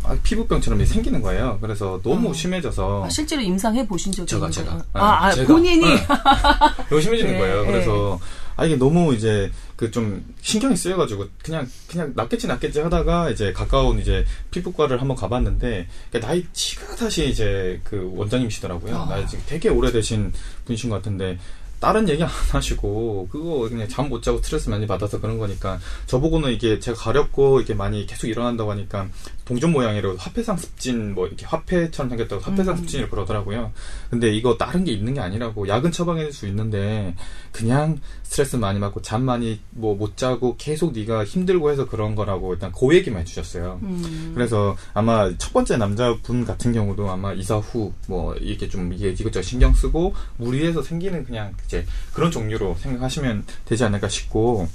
[0.04, 1.58] 아, 피부병처럼 생기는 거예요.
[1.60, 2.34] 그래서 너무 어.
[2.34, 4.84] 심해져서 아, 실제로 임상해 보신 적이 제가 있는 제가 거예요?
[4.94, 5.46] 아, 아, 아, 제가.
[5.52, 6.06] 본인이 네.
[6.88, 7.62] 너무 심해지는 네, 거예요.
[7.62, 7.66] 네.
[7.72, 8.18] 그래서
[8.56, 13.98] 아 이게 너무 이제 그 좀 신경이 쓰여가지고 그냥 그냥 낫겠지 낫겠지 하다가 이제 가까운
[13.98, 18.96] 이제 피부과를 한번 가봤는데 그러니까 나이 지긋하시 이제 그 원장님이시더라고요.
[18.96, 19.06] 아.
[19.06, 20.32] 나이 지금 되게 오래되신
[20.64, 21.38] 분이신 것 같은데
[21.80, 26.52] 다른 얘기 안 하시고 그거 그냥 잠 못 자고 스트레스 많이 받아서 그런 거니까 저보고는
[26.52, 29.08] 이게 제가 가렵고 이게 많이 계속 일어난다고 하니까
[29.44, 32.78] 동전 모양으로 화폐상 습진 뭐 이렇게 화폐처럼 생겼다고 화폐상 음.
[32.78, 33.72] 습진을 그러더라고요.
[34.10, 37.14] 근데 이거 다른 게 있는 게 아니라고 약은 처방해 줄 수 있는데
[37.52, 42.54] 그냥 스트레스 많이 받고 잠 많이 뭐 못 자고 계속 네가 힘들고 해서 그런 거라고
[42.54, 43.78] 일단 그 얘기만 해주셨어요.
[43.82, 49.10] 음, 그래서 아마 첫 번째 남자분 같은 경우도 아마 이사 후 뭐 이게 좀 이게
[49.10, 51.84] 이것저것 신경 쓰고 무리해서 생기는 그냥 이제
[52.14, 54.68] 그런 종류로 생각하시면 되지 않을까 싶고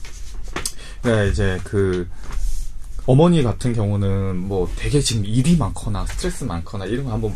[1.04, 2.08] 네 이제 그
[3.08, 7.36] 어머니 같은 경우는 뭐 되게 지금 일이 많거나 스트레스 많거나 이런 거 한번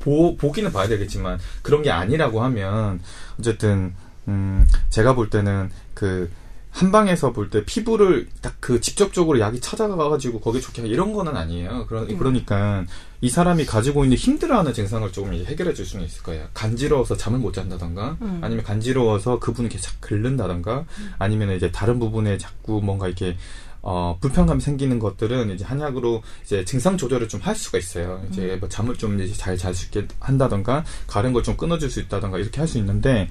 [0.00, 3.00] 보, 보기는 봐야 되겠지만 그런 게 아니라고 하면
[3.38, 3.94] 어쨌든
[4.26, 6.30] 음 제가 볼 때는 그
[6.70, 11.86] 한방에서 볼 때 피부를 딱 그 직접적으로 약이 찾아가가지고 거기 좋게 이런 거는 아니에요.
[11.86, 12.84] 그러, 그러니까
[13.20, 16.46] 이 사람이 가지고 있는 힘들어하는 증상을 조금 이제 해결해 줄 수는 있을 거예요.
[16.54, 18.38] 간지러워서 잠을 못 잔다던가, 음.
[18.42, 20.84] 아니면 간지러워서 그분이 이렇게 자꾸 긁는다던가,
[21.18, 23.36] 아니면 이제 다른 부분에 자꾸 뭔가 이렇게
[23.82, 28.22] 어, 불편감이 생기는 것들은 이제 한약으로 이제 증상 조절을 좀 할 수가 있어요.
[28.30, 32.00] 이제 뭐 잠을 좀 이제 잘 잘 수 있게 한다던가, 가른 걸 좀 끊어줄 수
[32.00, 33.30] 있다던가 이렇게 할 수 있는데,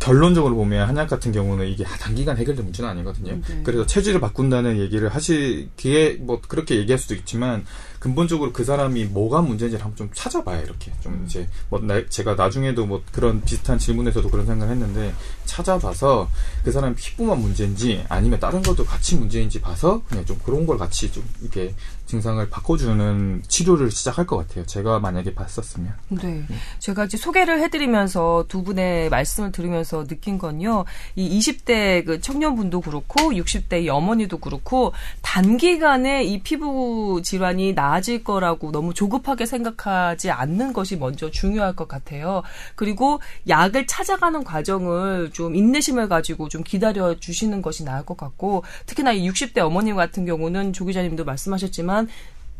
[0.00, 3.40] 결론적으로 보면 한약 같은 경우는 이게 단기간 해결될 문제는 아니거든요.
[3.46, 3.60] 네.
[3.62, 7.64] 그래서 체질을 바꾼다는 얘기를 하시기에 뭐 그렇게 얘기할 수도 있지만
[8.02, 10.60] 근본적으로 그 사람이 뭐가 문제인지를 한번 좀 찾아봐요.
[10.64, 16.28] 이렇게 좀 이제 뭐 나- 제가 나중에도 뭐 그런 비슷한 질문에서도 그런 생각을 했는데 찾아봐서
[16.64, 21.12] 그 사람 피부만 문제인지 아니면 다른 것도 같이 문제인지 봐서 그냥 좀 그런 걸 같이
[21.12, 21.76] 좀 이렇게
[22.12, 24.66] 증상을 바꿔주는 치료를 시작할 것 같아요.
[24.66, 25.94] 제가 만약에 봤었으면.
[26.10, 26.44] 네.
[26.78, 30.84] 제가 이제 소개를 해드리면서 두 분의 말씀을 들으면서 느낀 건요.
[31.16, 34.92] 이 20대 그 청년분도 그렇고 60대 이 어머니도 그렇고
[35.22, 42.42] 단기간에 이 피부 질환이 나아질 거라고 너무 조급하게 생각하지 않는 것이 먼저 중요할 것 같아요.
[42.74, 49.12] 그리고 약을 찾아가는 과정을 좀 인내심을 가지고 좀 기다려 주시는 것이 나을 것 같고 특히나
[49.12, 52.01] 이 60대 어머님 같은 경우는 조 기자님도 말씀하셨지만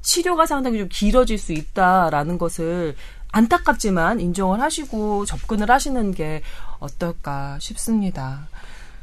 [0.02, 2.94] 치료가 상당히 좀 길어질 수 있다라는 것을
[3.30, 6.42] 안타깝지만 인정을 하시고 접근을 하시는 게
[6.80, 8.48] 어떨까 싶습니다.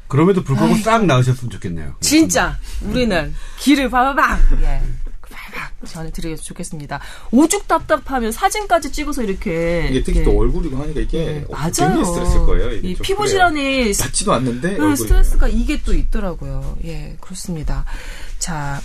[0.07, 1.95] 그럼에도 불구하고 싹 나으셨으면 좋겠네요.
[1.99, 4.39] 진짜 우리는 길을 봐봐봐.
[4.61, 4.81] 예.
[5.29, 5.69] 봐봐.
[5.85, 6.99] 전해드리면 좋겠습니다.
[7.31, 11.71] 오죽 답답하면 사진까지 찍어서 이렇게 이게 특히 이렇게 또 얼굴이고 하니까 이게 네, 어, 맞아요.
[11.71, 12.71] 굉장히 스트레스일 거예요.
[12.73, 13.27] 이좀 피부.
[13.27, 16.77] 질환이 낫지도 않는데 그 스트레스가 이게 또 있더라고요.
[16.85, 17.85] 예, 그렇습니다.
[18.39, 18.81] 자,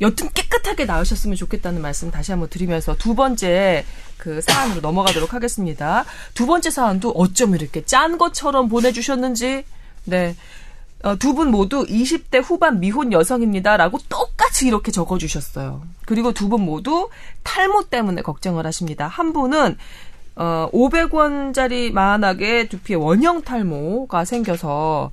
[0.00, 3.84] 여튼 깨끗하게 나으셨으면 좋겠다는 말씀 다시 한번 드리면서 두 번째
[4.18, 6.04] 그 사안으로 넘어가도록 하겠습니다.
[6.34, 9.64] 두 번째 사안도 어쩜 이렇게 짠 것처럼 보내주셨는지,
[10.04, 10.36] 네.
[11.20, 15.82] 두분 모두 20대 후반 미혼 여성입니다라고 똑같이 이렇게 적어주셨어요.
[16.04, 17.10] 그리고 두 분 모두
[17.44, 19.06] 탈모 때문에 걱정을 하십니다.
[19.06, 19.76] 한 분은
[20.36, 25.10] 어, 500원짜리 만하게 두피에 원형 탈모가 생겨서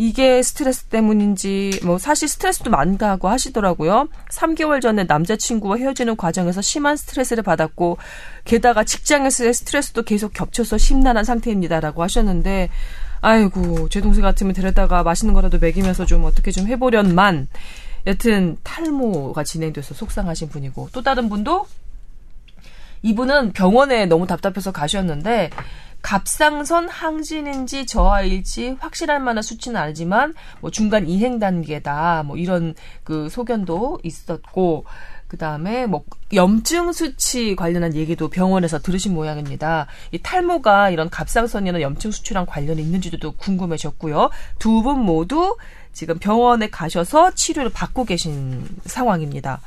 [0.00, 4.08] 이게 스트레스 때문인지 뭐 사실 스트레스도 많다고 하시더라고요.
[4.30, 7.98] 3개월 전에 남자친구와 헤어지는 과정에서 심한 스트레스를 받았고
[8.44, 12.70] 게다가 직장에서의 스트레스도 계속 겹쳐서 심란한 상태입니다라고 하셨는데
[13.20, 17.48] 아이고 제 동생 같으면 데려다가 맛있는 거라도 먹이면서 좀 어떻게 좀 해보련만
[18.06, 21.66] 여튼 탈모가 진행돼서 속상하신 분이고 또 다른 분도
[23.02, 25.50] 이분은 병원에 너무 답답해서 가셨는데
[26.00, 33.98] 갑상선 항진인지 저하일지 확실할 만한 수치는 알지만 뭐 중간 이행 단계다 뭐 이런 그 소견도
[34.04, 34.84] 있었고
[35.26, 39.86] 그 다음에 뭐 염증 수치 관련한 얘기도 병원에서 들으신 모양입니다.
[40.12, 44.30] 이 탈모가 이런 갑상선이나 염증 수치랑 관련이 있는지도 궁금해졌고요.
[44.58, 45.56] 두 분 모두
[45.92, 49.60] 지금 병원에 가셔서 치료를 받고 계신 상황입니다.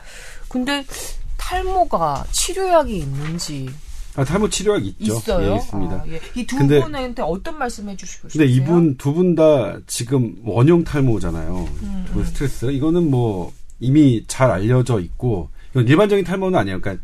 [0.47, 0.84] 근데
[1.45, 3.69] 탈모가 치료약이 있는지
[4.15, 5.13] 아, 탈모 치료약 있죠.
[5.15, 5.51] 있어요?
[5.53, 5.95] 예, 있습니다.
[5.95, 6.19] 아, 예.
[6.35, 8.45] 이두 분한테 어떤 말씀 해주시고 싶으세요?
[8.45, 11.69] 근데 이분 두 분 다 지금 원형 탈모잖아요.
[11.83, 16.81] 음, 그 스트레스 이거는 뭐 이미 잘 알려져 있고 이건 일반적인 탈모는 아니에요.
[16.81, 17.03] 그러니까,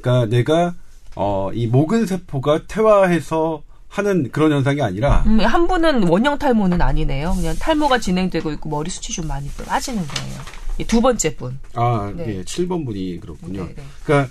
[0.00, 0.74] 그러니까 내가
[1.14, 7.34] 어, 이 모근 세포가 퇴화해서 하는 그런 현상이 아니라 음, 한 분은 원형 탈모는 아니네요.
[7.36, 10.40] 그냥 탈모가 진행되고 있고 머리 숱이 좀 많이 빠지는 거예요.
[10.78, 11.58] 이두 번째 분.
[11.74, 12.38] 아, 네.
[12.38, 13.64] 예, 7번 분이 그렇군요.
[13.64, 13.82] 네, 네.
[14.04, 14.30] 그러니까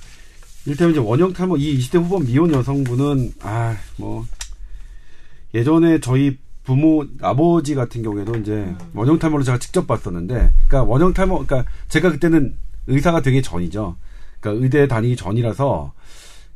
[0.66, 4.26] 일테면 이제 원형 탈모 이 20대 후반 미혼 여성분은 아, 뭐
[5.54, 8.78] 예전에 저희 부모 아버지 같은 경우에도 이제 음.
[8.94, 13.96] 원형 탈모를 제가 직접 봤었는데 그러니까 원형 탈모 그러니까 제가 그때는 의사가 되기 전이죠.
[14.40, 15.94] 그러니까 의대 다니기 전이라서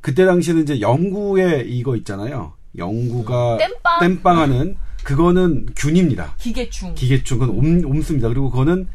[0.01, 2.53] 그때 당시에는 이제 영구에 이거 있잖아요.
[2.77, 3.99] 영구가 땜빵?
[3.99, 6.35] 땜빵하는 그거는 균입니다.
[6.37, 6.95] 기계충.
[6.95, 8.27] 기계충 그건 옴, 옴습니다.
[8.29, 8.87] 그리고 그거는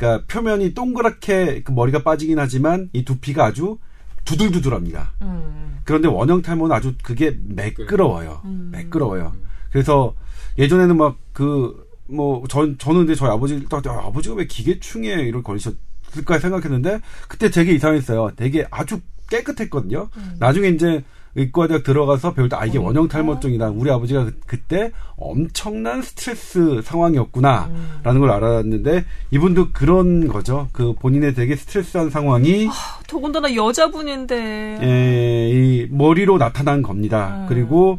[0.00, 3.78] 그러니까 표면이 동그랗게 그 머리가 빠지긴 하지만 이 두피가 아주
[4.24, 5.12] 두들두들합니다.
[5.20, 5.78] 음.
[5.84, 8.40] 그런데 원형 탈모는 아주 그게 매끄러워요.
[8.46, 8.70] 음.
[8.72, 9.34] 매끄러워요.
[9.70, 10.14] 그래서
[10.58, 15.44] 예전에는 막 그 뭐 전 저는 근데 저희 아버지 딱 야, 아버지가 왜 기계충에 이런
[15.44, 18.32] 걸리셨을까 생각했는데 그때 되게 이상했어요.
[18.34, 18.98] 되게 아주
[19.30, 20.08] 깨끗했거든요.
[20.40, 21.04] 나중에 이제
[21.36, 22.84] 의과대학 들어가서 배울 때 아 이게 음.
[22.84, 23.70] 원형 탈모증이다.
[23.70, 27.76] 우리 아버지가 그, 때 엄청난 스트레스 상황이었구나라는
[28.06, 28.20] 음.
[28.20, 30.68] 걸 알았는데 이분도 그런 거죠.
[30.72, 32.68] 그 본인의 되게 스트레스한 상황이
[33.06, 34.78] 더군다나 여자분인데.
[34.82, 37.42] 에, 이 머리로 나타난 겁니다.
[37.42, 37.46] 음.
[37.48, 37.98] 그리고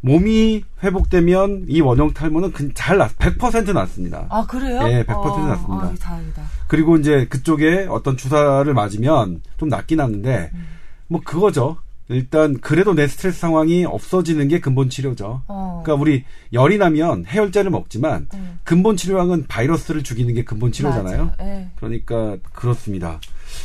[0.00, 4.26] 몸이 회복되면 이 원형 탈모는 그- 잘 낫, 100% 낫습니다.
[4.30, 4.80] 아 그래요?
[4.88, 5.86] 예, 100% 어, 낫습니다.
[5.86, 6.42] 아, 다행이다.
[6.66, 10.66] 그리고 이제 그쪽에 어떤 주사를 맞으면 좀 낫긴 하는데 음.
[11.06, 11.76] 뭐 그거죠.
[12.08, 15.42] 일단 그래도 내 스트레스 상황이 없어지는 게 근본 치료죠.
[15.46, 15.82] 어.
[15.82, 18.58] 그러니까 우리 열이 나면 해열제를 먹지만 음.
[18.64, 21.32] 근본 치료약은 바이러스를 죽이는 게 근본 치료잖아요.
[21.40, 21.70] 예.
[21.76, 23.20] 그러니까 그렇습니다.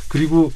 [0.10, 0.52] 그리고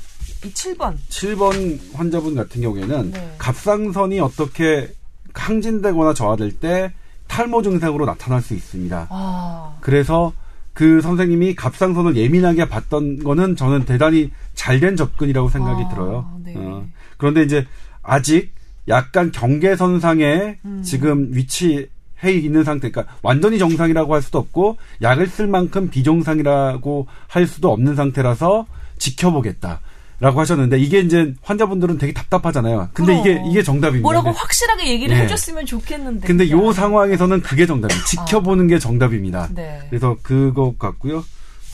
[0.45, 0.95] 이 7번.
[1.09, 3.35] 7번 환자분 같은 경우에는 네.
[3.37, 4.89] 갑상선이 어떻게
[5.33, 6.93] 항진되거나 저하될 때
[7.27, 9.07] 탈모 증상으로 나타날 수 있습니다.
[9.09, 9.77] 아.
[9.81, 10.33] 그래서
[10.73, 16.39] 그 선생님이 갑상선을 예민하게 봤던 거는 저는 대단히 잘된 접근이라고 생각이 아, 들어요.
[16.43, 16.53] 네.
[16.57, 16.85] 어.
[17.21, 17.67] 그런데 이제
[18.01, 18.51] 아직
[18.87, 20.81] 약간 경계선상에 음.
[20.83, 21.85] 지금 위치해
[22.25, 27.95] 있는 상태, 그러니까 완전히 정상이라고 할 수도 없고 약을 쓸 만큼 비정상이라고 할 수도 없는
[27.95, 28.65] 상태라서
[28.97, 29.81] 지켜보겠다.
[30.19, 32.89] 라고 하셨는데 이게 이제 환자분들은 되게 답답하잖아요.
[32.93, 33.19] 근데 그럼.
[33.27, 34.03] 이게 이게 정답입니다.
[34.03, 35.21] 뭐라고 근데- 확실하게 얘기를 예.
[35.21, 36.27] 해줬으면 좋겠는데.
[36.27, 36.63] 근데 그냥.
[36.67, 38.03] 요 상황에서는 그게 정답이에요.
[38.05, 39.47] 지켜보는 게 정답입니다.
[39.51, 39.79] 네.
[39.89, 41.23] 그래서 그거 같고요.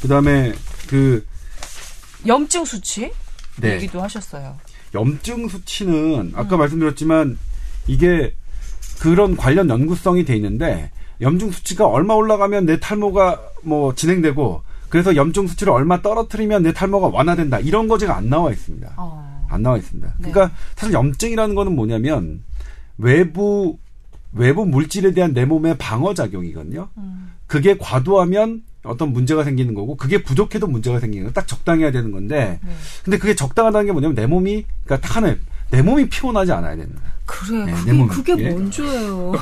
[0.01, 0.53] 그다음에
[0.87, 1.25] 그
[2.25, 3.11] 염증 수치
[3.57, 3.73] 네.
[3.75, 4.55] 얘기도 하셨어요.
[4.93, 6.59] 염증 수치는 아까 음.
[6.59, 7.37] 말씀드렸지만
[7.87, 8.33] 이게
[8.99, 15.47] 그런 관련 연구성이 돼 있는데 염증 수치가 얼마 올라가면 내 탈모가 뭐 진행되고 그래서 염증
[15.47, 18.93] 수치를 얼마 떨어뜨리면 내 탈모가 완화된다 이런 거제가 안 나와 있습니다.
[18.97, 19.45] 어.
[19.49, 20.07] 안 나와 있습니다.
[20.19, 20.31] 네.
[20.31, 22.41] 그러니까 사실 염증이라는 거는 뭐냐면
[22.97, 23.77] 외부
[24.33, 26.89] 외부 물질에 대한 내 몸의 방어 작용이거든요.
[26.97, 27.31] 음.
[27.47, 31.33] 그게 과도하면 어떤 문제가 생기는 거고 그게 부족해도 문제가 생기는 거.
[31.33, 32.71] 딱 적당해야 되는 건데 네.
[33.03, 35.37] 근데 그게 적당하다는 게 뭐냐면 내 몸이 그러니까 딱 하나예요.
[35.69, 37.11] 내 몸이 피곤하지 않아야 되는 거예요.
[37.25, 37.65] 그래.
[37.65, 38.09] 네, 그게, 내 몸이.
[38.09, 38.49] 그게 예.
[38.49, 39.33] 뭔지예요.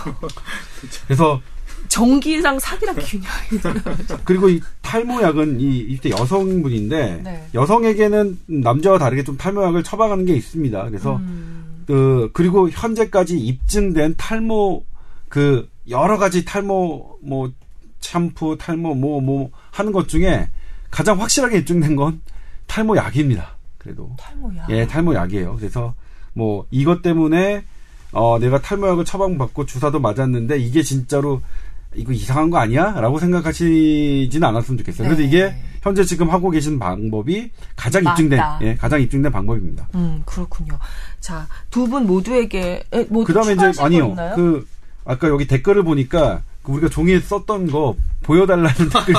[1.07, 1.41] 그래서
[1.87, 3.79] 전기랑 사기랑 균형이.
[4.23, 7.47] 그리고 이 탈모약은 이 이때 여성분인데 네.
[7.53, 10.83] 여성에게는 남자와 다르게 좀 탈모약을 처방하는 게 있습니다.
[10.85, 11.83] 그래서 음.
[11.87, 14.83] 그 그리고 현재까지 입증된 탈모
[15.29, 17.51] 그 여러 가지 탈모 뭐
[18.05, 20.47] 샴푸 탈모 뭐 뭐 하는 것 중에
[20.91, 22.21] 가장 확실하게 입증된 건
[22.67, 23.55] 탈모 약입니다.
[23.77, 24.67] 그래도 탈모야.
[24.69, 25.55] 예 탈모 약이에요.
[25.57, 25.93] 그래서
[26.33, 27.63] 뭐 이것 때문에
[28.11, 31.41] 어 내가 탈모약을 처방받고 주사도 맞았는데 이게 진짜로
[31.95, 35.07] 이거 이상한 거 아니야?라고 생각하시지는 않았으면 좋겠어요.
[35.07, 35.27] 그래서 네.
[35.27, 38.39] 이게 현재 지금 하고 계신 방법이 가장 입증된.
[38.61, 39.87] 예 가장 입증된 방법입니다.
[39.95, 40.77] 음, 그렇군요.
[41.19, 44.35] 자, 두 분 모두에게, 에, 뭐, 그 다음에 이제 추가하실 거 아니요.
[44.35, 44.67] 그
[45.05, 46.41] 아까 여기 댓글을 보니까 그
[46.73, 49.13] 우리가 종이에 썼던 거 보여달라는 댓글.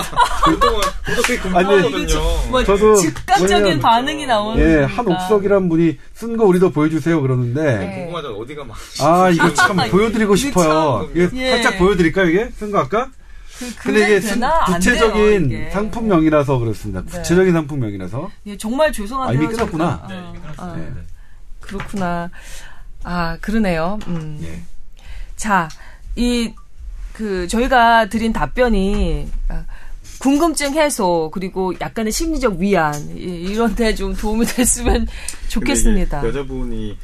[0.45, 2.21] 그동안 그렇게 궁금하거든요.
[2.51, 4.61] 뭐, 저도 즉각적인 반응이 나오는.
[4.63, 4.97] 예, 거니까.
[4.97, 7.95] 한옥석이란 분이 쓴 거 우리도 보여주세요 그러는데 네.
[7.97, 11.09] 궁금하잖아 어디가 막 아 이거 참 보여드리고 싶어요.
[11.15, 11.51] 참, 이게 예.
[11.51, 13.11] 살짝 보여드릴까요 이게 쓴 거 아까?
[13.59, 14.49] 그, 근데 이게 되나?
[14.67, 15.71] 안 돼요, 구체적인 이게.
[15.71, 17.03] 상품명이라서 그렇습니다.
[17.03, 17.11] 네.
[17.11, 18.31] 구체적인 상품명이라서.
[18.49, 19.39] 예, 정말 죄송한데요.
[19.39, 20.07] 아, 이미 끝났구나.
[20.09, 20.23] 제가.
[20.59, 20.77] 어, 어.
[20.77, 20.89] 네.
[21.61, 22.29] 그렇구나.
[23.05, 23.99] 아, 그러네요.
[24.09, 24.39] 음.
[24.43, 24.61] 예.
[25.37, 25.69] 자,
[26.17, 26.53] 이,
[27.17, 29.65] 그, 저희가 드린 답변이, 아,
[30.19, 34.45] 궁금증 해소, 그리고 약간의 심리적 위안, 이- 이런 데 좀 도움이
[35.01, 35.07] 됐으면
[35.49, 36.27] 좋겠습니다.
[36.27, 36.99] 여자분이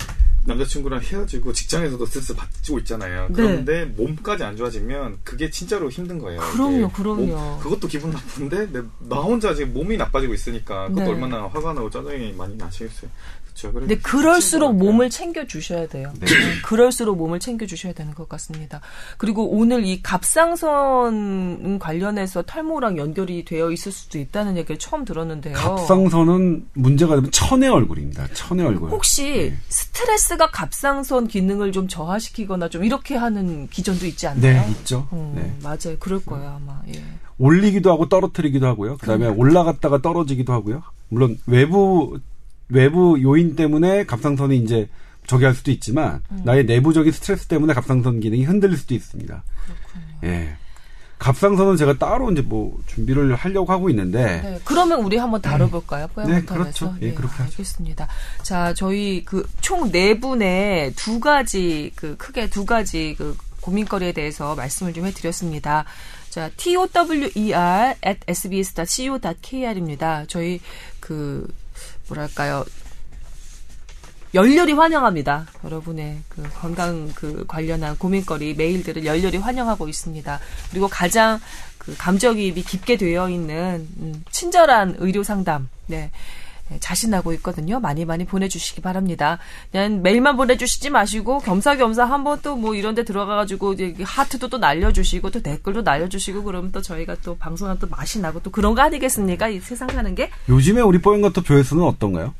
[0.45, 3.29] 남자친구랑 헤어지고 직장에서도 스트레스 받고 있잖아요.
[3.29, 3.35] 네.
[3.35, 6.41] 그런데 몸까지 안 좋아지면 그게 진짜로 힘든 거예요.
[6.41, 7.25] 그럼요, 그럼요.
[7.27, 11.11] 몸- 그것도 기분 나쁜데 내- 나 혼자 지금 몸이 나빠지고 있으니까 그것도 네.
[11.11, 13.11] 얼마나 화가 나고 짜증이 많이 나시겠어요.
[13.53, 13.73] 그렇죠.
[13.73, 16.13] 근데 그럴수록 몸을 챙겨 주셔야 돼요.
[16.19, 16.27] 네.
[16.65, 18.81] 그럴수록 몸을 챙겨 주셔야 되는 것 같습니다.
[19.19, 25.55] 그리고 오늘 이 갑상선 관련해서 탈모랑 연결이 되어 있을 수도 있다는 얘기를 처음 들었는데요.
[25.55, 28.29] 갑상선은 문제가 되면 천의 얼굴입니다.
[28.33, 28.91] 천의 얼굴.
[28.91, 29.57] 혹시 네.
[29.69, 34.63] 스트레스가 갑상선 기능을 좀 저하시키거나 좀 이렇게 하는 기전도 있지 않나요?
[34.63, 35.09] 네, 있죠.
[35.13, 35.55] 음, 네.
[35.63, 35.97] 맞아요.
[35.99, 36.81] 그럴 거예요, 아마.
[36.95, 37.03] 예.
[37.39, 38.97] 올리기도 하고 떨어뜨리기도 하고요.
[38.99, 40.83] 그다음에 올라갔다가 떨어지기도 하고요.
[41.09, 42.19] 물론 외부
[42.69, 44.89] 외부 요인 때문에 갑상선이 이제
[45.27, 46.43] 저기 할 수도 있지만 음.
[46.45, 49.43] 나의 내부적인 스트레스 때문에 갑상선 기능이 흔들릴 수도 있습니다.
[50.25, 50.57] 예.
[51.19, 56.09] 갑상선은 제가 따로 이제 뭐 준비를 하려고 하고 있는데 네, 그러면 우리 한번 다뤄볼까요?
[56.09, 56.55] 네, 뽀얀거탑에서.
[56.55, 56.97] 그렇죠.
[57.03, 57.45] 예, 그렇게 하죠.
[57.45, 58.09] 알겠습니다.
[58.43, 64.57] 자, 저희 그 총 네 분의 두 가지 그 크게 두 가지 그 고민거리에 대해서
[64.57, 65.85] 말씀을 좀 해드렸습니다.
[66.29, 66.89] 자, tower
[68.05, 70.25] at sbs.co.kr입니다.
[70.27, 70.61] 저희
[70.99, 71.47] 그
[72.13, 72.65] 뭐랄까요?
[74.35, 75.47] 열렬히 환영합니다.
[75.65, 80.41] 여러분의 그 건강 그 관련한 고민거리 메일들을 열렬히 환영하고 있습니다.
[80.71, 81.39] 그리고 가장
[81.77, 86.11] 그 감정이입이 깊게 되어 있는 음, 친절한 의료 상담, 네.
[86.69, 87.81] 네, 자신하고 있거든요.
[87.81, 89.39] 많이 많이 보내주시기 바랍니다.
[89.71, 95.43] 그냥 메일만 보내주시지 마시고 겸사겸사 한번 또 뭐 이런 데 들어가가지고 하트도 또 날려주시고 또
[95.43, 99.49] 댓글도 날려주시고 그러면 또 저희가 또 방송한 또 맛이 나고 또 그런 거 아니겠습니까?
[99.49, 100.31] 이 세상 사는 게.
[100.49, 102.35] 요즘에 우리 뽀얀 것도 조회수는 어떤가요?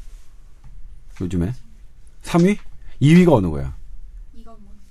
[1.21, 1.53] 요즘에
[2.25, 2.57] 3위?
[3.03, 3.75] 2위가 어느 거야?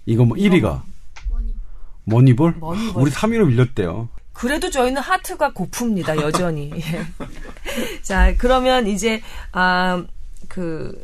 [0.06, 0.82] 이거 뭐뭐 1위가
[1.30, 1.54] 뭐니
[2.04, 2.56] 머니볼?
[2.60, 3.02] 머니볼.
[3.02, 4.10] 우리 3위로 밀렸대요.
[4.34, 6.72] 그래도 저희는 하트가 고픕니다, 여전히.
[6.76, 6.82] 예.
[8.02, 10.04] 자, 그러면 이제, 아,
[10.48, 11.04] 그,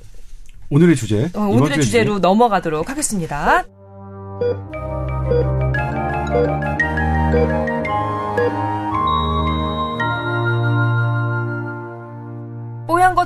[0.70, 1.30] 오늘의 주제.
[1.34, 2.22] 어, 오늘의 주제로 주제.
[2.22, 3.66] 넘어가도록 하겠습니다.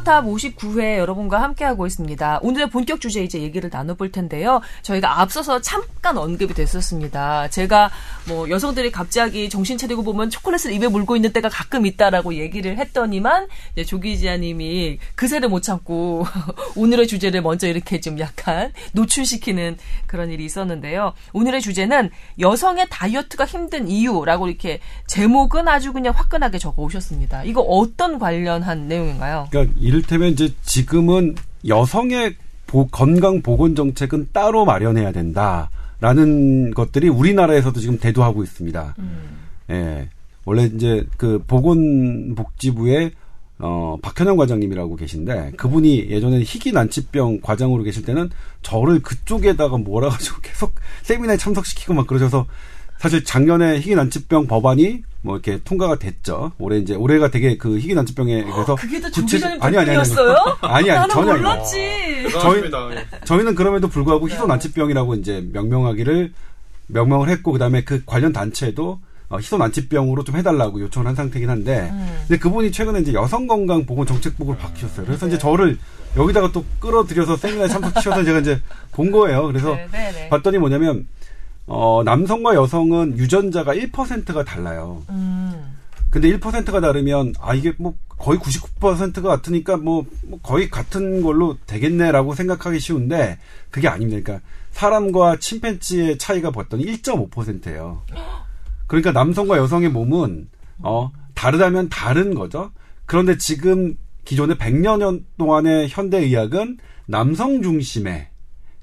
[0.01, 2.39] 뽀얀거탑 59회 여러분과 함께하고 있습니다.
[2.41, 4.61] 오늘의 본격 주제 이제 얘기를 나눠볼 텐데요.
[4.81, 7.49] 저희가 앞서서 잠깐 언급이 됐었습니다.
[7.49, 7.89] 제가
[8.27, 13.47] 뭐 여성들이 갑자기 정신 차리고 보면 초콜릿을 입에 물고 있는 때가 가끔 있다라고 얘기를 했더니만
[13.73, 16.25] 이제 조기지아님이 그새를 못 참고
[16.75, 19.77] 오늘의 주제를 먼저 이렇게 좀 약간 노출시키는
[20.07, 21.13] 그런 일이 있었는데요.
[21.33, 27.43] 오늘의 주제는 여성의 다이어트가 힘든 이유라고 이렇게 제목은 아주 그냥 화끈하게 적어 오셨습니다.
[27.43, 29.47] 이거 어떤 관련한 내용인가요?
[29.49, 31.35] 그러니까 이를테면 이제 지금은
[31.67, 32.35] 여성의
[32.65, 38.95] 보- 건강 보건 정책은 따로 마련해야 된다라는 것들이 우리나라에서도 지금 대두하고 있습니다.
[39.71, 40.09] 예.
[40.45, 43.11] 원래 이제 그 보건복지부의
[43.59, 48.29] 어, 박현영 과장님이라고 계신데 그분이 예전에 희귀 난치병 과장으로 계실 때는
[48.63, 50.73] 저를 그쪽에다가 몰아가지고 계속
[51.03, 52.47] 세미나에 참석시키고 막 그러셔서
[53.01, 56.51] 사실 작년에 희귀 난치병 법안이 뭐 이렇게 통과가 됐죠.
[56.59, 59.99] 올해 이제 올해가 되게 그 희귀 난치병에 대해서 그게 다 구체적- 조기자님 아니, 아니, 아니,
[59.99, 60.09] 아니.
[60.61, 61.37] 아니, 아니, 전혀 아니에요.
[61.47, 61.77] 몰랐지.
[62.31, 62.89] 대단하십니다.
[62.95, 63.05] 예.
[63.25, 64.35] 저희는 그럼에도 불구하고 네.
[64.35, 66.31] 희소 난치병이라고 이제 명명하기를
[66.87, 68.99] 명명을 했고 그다음에 그 관련 단체도
[69.29, 72.17] 어, 희소 난치병으로 좀 해달라고 요청을 한 상태긴 한데 음.
[72.27, 75.07] 근데 그분이 최근에 이제 여성건강보건 정책국을 바뀌셨어요.
[75.07, 75.31] 그래서 네.
[75.31, 75.79] 이제 저를
[76.17, 79.47] 여기다가 또 끌어들여서 세미나에 참석시켜서 제가 이제 본 거예요.
[79.47, 80.29] 그래서 네, 네, 네.
[80.29, 81.07] 봤더니 뭐냐면
[81.67, 85.03] 어, 남성과 여성은 유전자가 1%가 달라요.
[85.09, 85.77] 음.
[86.09, 92.35] 근데 1%가 다르면 아 이게 뭐 거의 99%가 같으니까 뭐, 뭐 거의 같은 걸로 되겠네라고
[92.35, 93.39] 생각하기 쉬운데
[93.71, 94.21] 그게 아닙니다.
[94.21, 98.03] 그러니까 사람과 침팬지의 차이가 봤더니 1.5%예요.
[98.87, 100.49] 그러니까 남성과 여성의 몸은
[100.79, 102.71] 어 다르다면 다른 거죠.
[103.05, 108.27] 그런데 지금 기존의 100년 동안의 현대 의학은 남성 중심의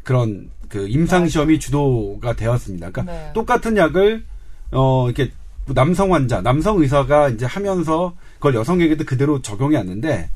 [0.08, 2.92] 그런 그 임상 시험이 주도가 되었습니다.
[2.92, 3.30] 그러니까 네.
[3.34, 4.24] 똑같은 약을
[4.70, 5.30] 어 이렇게
[5.66, 10.30] 남성 환자, 남성 의사가 이제 하면서 그걸 여성에게도 그대로 적용해 왔는데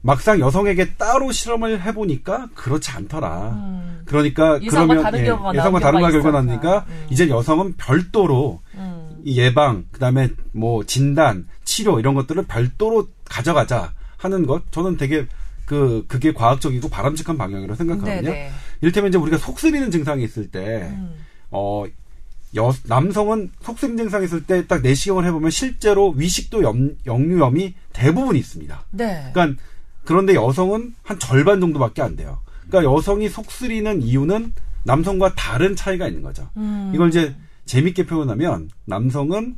[0.00, 3.50] 막상 여성에게 따로 실험을 해보니까 그렇지 않더라.
[3.50, 4.00] 음.
[4.06, 6.42] 그러니까 예상과 그러면 다른 예, 결과가 예상과 다른 결과가 있었다.
[6.42, 7.06] 나니까 음.
[7.10, 9.20] 이제 여성은 별도로 음.
[9.22, 15.26] 이 예방, 그다음에 뭐 진단, 치료 이런 것들을 별도로 가져가자 하는 것 저는 되게
[15.70, 18.22] 그 그게 과학적이고 바람직한 방향이라고 생각하거든요.
[18.22, 18.50] 네네.
[18.80, 21.14] 이를테면 이제 우리가 속 쓰리는 증상이 있을 때 음.
[21.52, 21.84] 어,
[22.56, 28.84] 여, 남성은 속쓰림 증상이 있을 때 딱 내시경을 해보면 실제로 위식도 염, 역류염이 대부분 있습니다.
[28.90, 29.30] 네.
[29.32, 29.62] 그러니까
[30.04, 32.40] 그런데 여성은 한 절반 정도밖에 안 돼요.
[32.66, 34.52] 그러니까 여성이 속쓰리는 이유는
[34.82, 36.48] 남성과 다른 차이가 있는 거죠.
[36.56, 36.90] 음.
[36.92, 39.54] 이걸 이제 재밌게 표현하면 남성은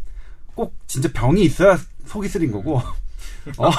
[0.55, 2.83] 꼭 진짜 병이 있어야 속이 쓰린 거고
[3.59, 3.71] 어,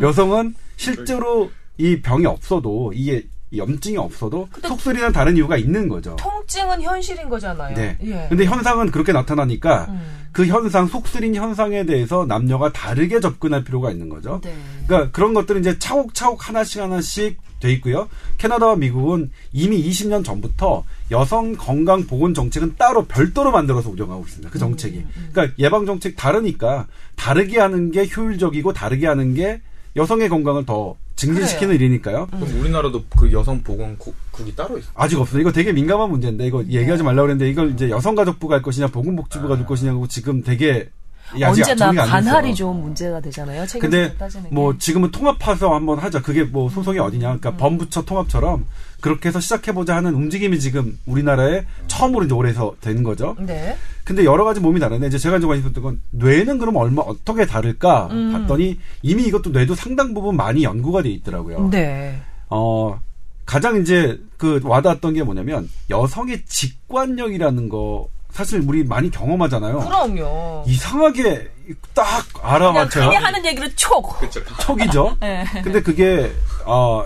[0.00, 6.16] 여성은 실제로 이 병이 없어도 이게 염증이 없어도 속쓰리는 다른 이유가 있는 거죠.
[6.16, 7.74] 통증은 현실인 거잖아요.
[7.76, 7.96] 네.
[8.02, 8.26] 예.
[8.28, 10.28] 근데 현상은 그렇게 나타나니까 음.
[10.32, 14.40] 그 현상 속쓰린 현상에 대해서 남녀가 다르게 접근할 필요가 있는 거죠.
[14.42, 14.54] 네.
[14.86, 18.08] 그러니까 그런 것들은 이제 차곡차곡 하나씩 하나씩 돼 있고요.
[18.36, 24.50] 캐나다와 미국은 이미 20년 전부터 여성 건강 보건 정책은 따로 별도로 만들어서 운영하고 있습니다.
[24.50, 25.04] 그 정책이.
[25.32, 29.60] 그러니까 예방 정책 다르니까 다르게 하는 게 효율적이고 다르게 하는 게
[29.94, 32.26] 여성의 건강을 더 증진시키는 일이니까요.
[32.26, 34.90] 그럼 우리나라도 그 여성 보건국이 따로 있어.
[34.94, 35.40] 아직 없어요.
[35.40, 39.64] 이거 되게 민감한 문제인데 이거 얘기하지 말라고 그랬는데 이걸 이제 여성가족부가 할 것이냐 보건복지부가 할
[39.64, 40.90] 것이냐고 지금 되게
[41.32, 42.10] 언제나 안 됐어요.
[42.10, 43.64] 관할이 좀 문제가 되잖아요.
[43.80, 44.54] 근데 따지는 게.
[44.54, 46.22] 뭐 지금은 통합해서 한번 하자.
[46.22, 47.34] 그게 뭐 소송이 어디냐.
[47.34, 47.38] 음.
[47.40, 48.66] 그러니까 범부처 통합처럼
[49.00, 53.36] 그렇게 해서 시작해보자 하는 움직임이 지금 우리나라에 처음으로 이제 올해서 된 거죠.
[53.38, 53.76] 네.
[54.04, 57.44] 근데 여러 가지 몸이 다른데 이제 제가 이제 관심 있었던 건 뇌는 그럼 얼마 어떻게
[57.46, 58.32] 다를까 음.
[58.32, 61.68] 봤더니 이미 이것도 뇌도 상당 부분 많이 연구가 돼 있더라고요.
[61.70, 62.20] 네.
[62.48, 63.00] 어
[63.44, 69.78] 가장 이제 그 와닿았던 게 뭐냐면 여성의 직관력이라는 거 사실 우리 많이 경험하잖아요.
[69.78, 70.64] 그럼요.
[70.66, 71.48] 이상하게
[71.94, 73.04] 딱 그냥 알아맞혀요.
[73.06, 74.18] 흔히 하는 얘기를 촉.
[74.18, 74.44] 그렇죠.
[74.60, 75.16] 척이죠.
[75.20, 75.44] 네.
[75.64, 76.30] 근데 그게
[76.66, 77.04] 어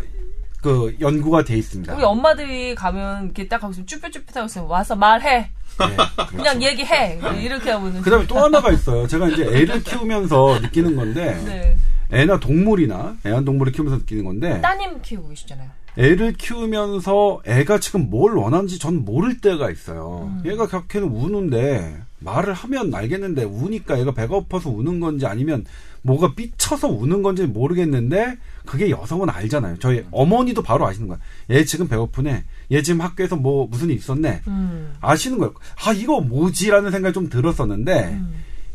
[0.62, 1.94] 그 연구가 돼 있습니다.
[1.94, 5.48] 우리 엄마들이 가면 이렇게 딱 하고 있으면 쭈뼛쭈뼛하고 있으면 와서 말해.
[5.78, 5.96] 네,
[6.36, 7.18] 그냥 얘기해.
[7.40, 8.02] 이렇게 하면.
[8.02, 9.06] 그다음에 또 하나가 있어요.
[9.06, 11.76] 제가 이제 애를 키우면서 느끼는 건데 네.
[12.12, 15.70] 애나 동물이나 애완동물을 키우면서 느끼는 건데 따님 키우고 계시잖아요.
[15.96, 20.32] 애를 키우면서 애가 지금 뭘 원하는지 전 모를 때가 있어요.
[20.44, 25.64] 얘가 그렇게는 우는데 말을 하면 알겠는데 우니까 얘가 배가 고파서 우는 건지 아니면
[26.02, 29.78] 뭐가 삐쳐서 우는 건지 모르겠는데 그게 여성은 알잖아요.
[29.80, 31.18] 저희 어머니도 바로 아시는 거야.
[31.50, 32.44] 얘 지금 배고프네.
[32.72, 34.42] 얘 지금 학교에서 뭐 무슨 일 있었네.
[34.46, 34.94] 음.
[35.00, 35.52] 아시는 거예요.
[35.84, 38.20] 아 이거 뭐지라는 생각이 좀 들었었는데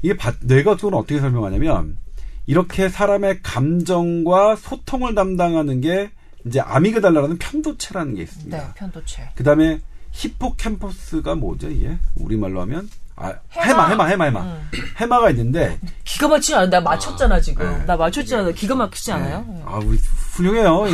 [0.01, 1.97] 이게 바- 뇌과학적으로 어떻게 설명하냐면
[2.45, 6.11] 이렇게 사람의 감정과 소통을 담당하는 게
[6.45, 8.57] 이제 amygdala라는 편도체라는 게 있습니다.
[8.57, 9.29] 네, 편도체.
[9.35, 9.79] 그다음에
[10.11, 13.87] hippocampus가 뭐죠 이게 우리말로 하면 아, 해마.
[13.87, 14.69] 해마 해마 해마 해마 음.
[14.97, 16.69] 해마가 있는데 기가 막히지 않아요?
[16.69, 17.65] 나 맞췄잖아, 지금.
[17.65, 17.85] 네.
[17.85, 18.51] 나 맞췄잖아.
[18.51, 19.45] 기가 막히지 않아요?
[19.47, 19.63] 네.
[19.65, 19.97] 아 우리
[20.33, 20.83] 훌륭해요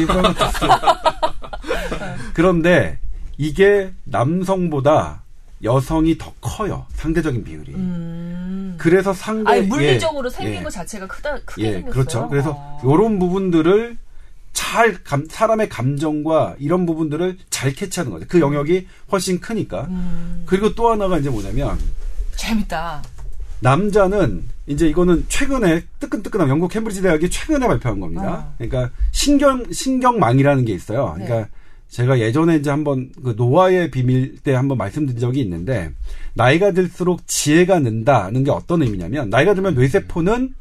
[2.33, 2.99] 그런데
[3.37, 5.23] 이게 남성보다
[5.63, 8.75] 여성이 더 커요 상대적인 비율이 음.
[8.77, 10.63] 그래서 상대 아니, 물리적으로 예, 생긴 예.
[10.63, 11.91] 것 자체가 크다, 크게 예, 생겼어요.
[11.91, 12.29] 그렇죠.
[12.29, 12.81] 그래서 어.
[12.83, 13.97] 요런 부분들을
[14.53, 18.25] 잘 감- 사람의 감정과 이런 부분들을 잘 캐치하는 거죠.
[18.27, 19.83] 그 영역이 훨씬 크니까.
[19.89, 20.43] 음.
[20.45, 21.77] 그리고 또 하나가 이제 뭐냐면
[22.35, 23.01] 재밌다.
[23.59, 28.33] 남자는 이제 이거는 최근에 뜨끈뜨끈한 영국 캠브리지 대학이 최근에 발표한 겁니다.
[28.33, 28.55] 어.
[28.57, 31.15] 그러니까 신경 신경망이라는 게 있어요.
[31.17, 31.25] 네.
[31.25, 31.49] 그러니까
[31.89, 35.91] 제가 예전에 이제 한번 그 노화의 비밀 때 한번 말씀드린 적이 있는데
[36.33, 40.55] 나이가 들수록 지혜가 는다는 게 어떤 의미냐면 나이가 들면 뇌세포는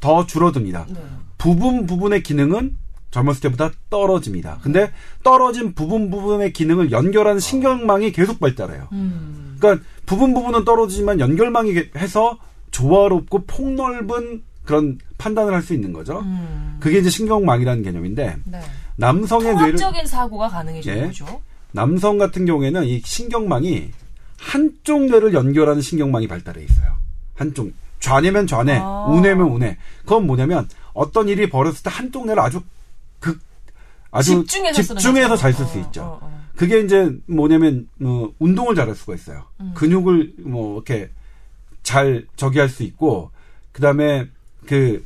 [0.00, 0.86] 더 줄어듭니다.
[0.90, 1.00] 네.
[1.38, 2.76] 부분 부분의 기능은
[3.10, 4.58] 젊었을 때보다 떨어집니다.
[4.62, 4.92] 근데
[5.22, 8.88] 떨어진 부분 부분의 기능을 연결하는 신경망이 계속 발달해요.
[8.92, 9.56] 음.
[9.58, 12.38] 그러니까 부분 부분은 떨어지지만 연결망이 해서
[12.70, 16.20] 조화롭고 폭넓은 그런 판단을 할 수 있는 거죠.
[16.20, 16.76] 음.
[16.80, 18.60] 그게 이제 신경망이라는 개념인데 네.
[18.96, 21.06] 남성의 뇌를 통합적인 사고가 가능해지는 예.
[21.06, 21.40] 거죠.
[21.72, 23.90] 남성 같은 경우에는 이 신경망이
[24.38, 26.92] 한쪽 뇌를 연결하는 신경망이 발달해 있어요.
[27.34, 29.06] 한쪽 좌뇌면 좌뇌, 아.
[29.08, 29.76] 우뇌면 우뇌.
[30.00, 32.60] 그건 뭐냐면 어떤 일이 벌어졌을 때 한쪽 뇌를 아주
[33.20, 33.38] 극
[34.10, 35.36] 아주 집중해서 집중해서.
[35.36, 36.02] 잘 쓸수 어, 있죠.
[36.02, 36.44] 어, 어.
[36.56, 39.44] 그게 이제 뭐냐면 어, 운동을 잘할 수가 있어요.
[39.60, 39.72] 음.
[39.74, 41.10] 근육을 뭐 이렇게
[41.82, 43.30] 잘 저기 할 수 있고
[43.72, 44.26] 그다음에
[44.66, 45.04] 그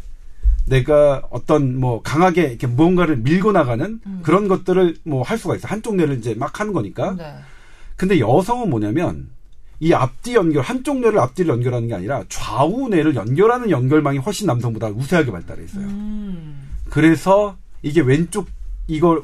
[0.66, 5.66] 내가 어떤 뭐 강하게 이렇게 무언가를 밀고 나가는 그런 것들을 뭐 할 수가 있어.
[5.66, 7.14] 요 한쪽 뇌를 이제 막 하는 거니까.
[7.16, 7.34] 네.
[7.96, 9.30] 근데 여성은 뭐냐면
[9.80, 14.88] 이 앞뒤 연결 한쪽 뇌를 앞뒤를 연결하는 게 아니라 좌우 뇌를 연결하는 연결망이 훨씬 남성보다
[14.88, 15.84] 우세하게 발달해 있어요.
[15.84, 16.70] 음.
[16.88, 18.49] 그래서 이게 왼쪽
[18.87, 19.22] 이걸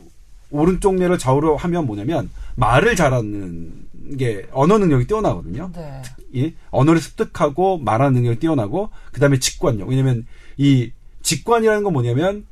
[0.50, 3.86] 오른쪽 뇌를 좌우로 하면 뭐냐면 말을 잘하는
[4.18, 5.70] 게 언어 능력이 뛰어나거든요.
[5.74, 6.02] 네.
[6.36, 6.54] 예?
[6.70, 9.88] 언어를 습득하고 말하는 능력이 뛰어나고 그다음에 직관력.
[9.88, 10.92] 왜냐면 이
[11.22, 12.46] 직관이라는 건 뭐냐면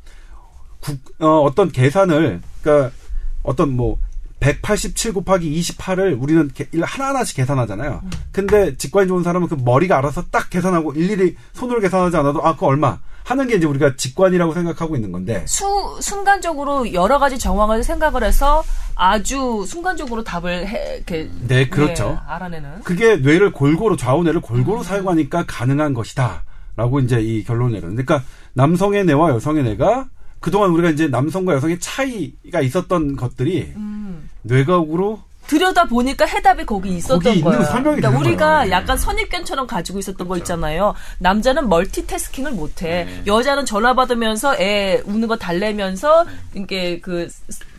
[0.81, 2.95] 국, 어, 떤 계산을 그러니까
[3.43, 3.99] 어떤 뭐
[4.41, 6.51] 187 곱하기 28을 우리는
[6.83, 8.03] 하나하나씩 계산하잖아요.
[8.33, 12.67] 근데 직관이 좋은 사람은 그 머리가 알아서 딱 계산하고 일일이 손으로 계산하지 않아도 아, 그
[12.67, 15.65] 얼마 하는 게 이제 우리가 직관이라고 생각하고 있는 건데 수,
[16.01, 18.63] 순간적으로 여러 가지 정황을 생각을 해서
[18.95, 21.29] 아주 순간적으로 답을 해, 이렇게.
[21.49, 22.11] 네, 그렇죠.
[22.11, 22.83] 네, 알아내는.
[22.85, 27.89] 그게 뇌를 골고루 좌우 뇌를 골고루 사용하니까 가능한 것이다라고 이제 이 결론을 내려.
[27.89, 28.23] 그러니까
[28.53, 30.07] 남성의 뇌와 여성의 뇌가
[30.39, 34.31] 그동안 우리가 이제 남성과 여성의 차이가 있었던 것들이 음.
[34.43, 37.63] 뇌과학으로 들여다 보니까 해답이 거기 있었던 거기 거예요.
[37.65, 38.65] 설명이 그러니까 우리가 거예요.
[38.65, 38.71] 네.
[38.71, 40.95] 약간 선입견처럼 가지고 있었던 거 있잖아요.
[41.19, 43.05] 남자는 멀티태스킹을 못해.
[43.05, 43.23] 네.
[43.27, 47.29] 여자는 전화 받으면서 애 우는 거 달래면서 이게 그,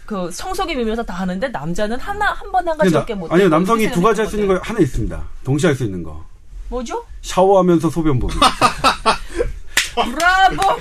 [0.06, 3.16] 그 성속에 밀면서 다 하는데 남자는 하나 한 번 한 가지밖에.
[3.16, 5.22] 나- 아니요 남성이 두 가지 할 수 있는 거 하나 있습니다.
[5.44, 6.24] 동시에 할 수 있는 거.
[6.70, 7.04] 뭐죠?
[7.22, 8.36] 샤워하면서 소변 보기.
[9.96, 10.78] 브라보!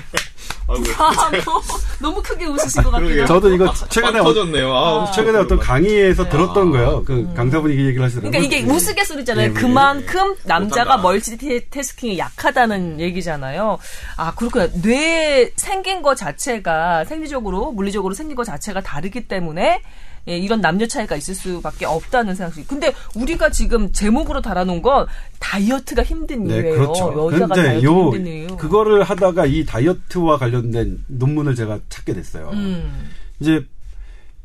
[0.67, 1.63] 브라보!
[2.01, 3.27] 너무 크게 웃으신 것 같기도 하고.
[3.27, 4.75] 저도 이거 빡 최근에 어, 터졌네요.
[4.75, 6.31] 아, 최근에 어떤 강의에서 네.
[6.31, 7.05] 들었던 거예요.
[7.05, 8.31] 그 강사분이 그 얘기를 하시더라고요.
[8.33, 9.51] 그러니까 이게 우스갯소리잖아요.
[9.51, 11.03] 예, 그만큼 남자가 못한다.
[11.03, 13.79] 멀티태스킹이 약하다는 얘기잖아요.
[14.17, 14.69] 아, 그렇구나.
[14.83, 19.83] 뇌 생긴 거 자체가 생리적으로, 물리적으로 생긴 거 자체가 다르기 때문에
[20.29, 22.65] 예, 이런 남녀 차이가 있을 수밖에 없다는 생각이.
[22.67, 25.07] 근데 우리가 지금 제목으로 달아놓은 건
[25.39, 26.75] 다이어트가 힘든 네, 이유예요.
[26.75, 27.33] 그렇죠.
[27.33, 28.57] 여자가 다이어트 요 힘든 이유.
[28.57, 32.51] 그거를 하다가 이 다이어트와 관련된 논문을 제가 찾게 됐어요.
[32.53, 33.11] 음,
[33.41, 33.65] 이제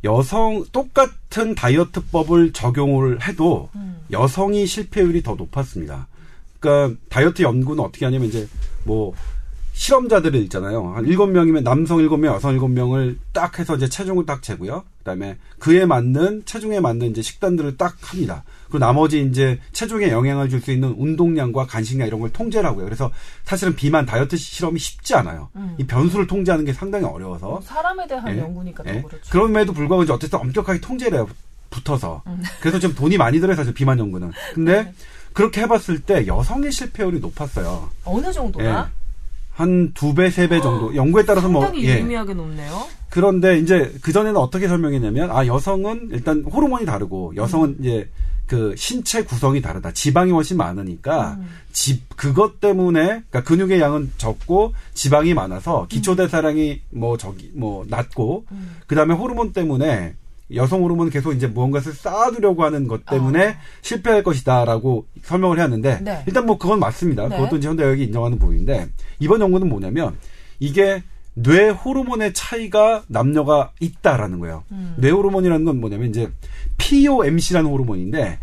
[0.04, 3.98] 여성 똑같은 다이어트법을 적용을 해도 음.
[4.12, 6.08] 여성이 실패율이 더 높았습니다.
[6.60, 8.48] 그러니까 다이어트 연구는 어떻게 하냐면 이제
[8.84, 9.14] 뭐
[9.74, 10.94] 실험자들을 있잖아요.
[10.96, 14.84] 한 일곱 명이면 남성 일곱 명, 여성 일곱 명을 딱 해서 이제 체중을 딱 재고요.
[15.00, 18.44] 그다음에 그에 맞는 체중에 맞는 이제 식단들을 딱 합니다.
[18.66, 22.86] 그리고 나머지 이제 체중에 영향을 줄 수 있는 운동량과 간식량 이런 걸 통제를 하고요.
[22.86, 23.12] 그래서
[23.44, 25.50] 사실은 비만 다이어트 실험이 쉽지 않아요.
[25.80, 28.42] 이 변수를 통제하는 게 상당히 어려워서 사람에 대한 예.
[28.42, 29.02] 연구니까 더 예.
[29.02, 29.32] 그렇죠.
[29.32, 31.28] 그럼에도 불구하고 이제 어쨌든 엄격하게 통제를 해요.
[31.72, 32.22] 붙어서.
[32.28, 32.44] 음.
[32.60, 34.32] 그래서 좀 돈이 많이 들어요, 사실 비만 연구는.
[34.54, 34.94] 근데 네.
[35.34, 37.90] 그렇게 해봤을 때 여성의 실패율이 높았어요.
[38.04, 38.92] 어느 정도나?
[39.52, 40.96] 한 두 배, 세 배 정도.
[40.96, 41.94] 연구에 따라서 뭐, 상당히 예.
[41.96, 42.88] 유의미하게 높네요.
[43.10, 48.10] 그런데 이제 그전에는 어떻게 설명했냐면, 아, 여성은 일단 호르몬이 다르고, 여성은 이제
[48.48, 49.92] 그 신체 구성이 다르다.
[49.92, 51.38] 지방이 훨씬 많으니까,
[51.72, 58.46] 지, 그것 때문에, 그러니까 근육의 양은 적고, 지방이 많아서, 기초대사량이 뭐, 저기, 뭐, 낮고,
[58.88, 60.16] 그 다음에 호르몬 때문에,
[60.56, 66.24] 여성 호르몬은 계속 이제 무언가를 쌓아두려고 하는 것 때문에 실패할 것이다라고 설명을 해왔는데, 네.
[66.28, 67.28] 일단 뭐 그건 맞습니다.
[67.28, 67.36] 네.
[67.38, 68.90] 그것도 이제 현대의학이 인정하는 부분인데,
[69.20, 70.16] 이번 연구는 뭐냐면,
[70.60, 74.64] 이게 뇌 호르몬의 차이가 남녀가 있다라는 거예요.
[74.72, 74.96] 음.
[74.98, 76.30] 뇌 호르몬이라는 건 뭐냐면 이제
[76.78, 78.40] POMC라는 호르몬인데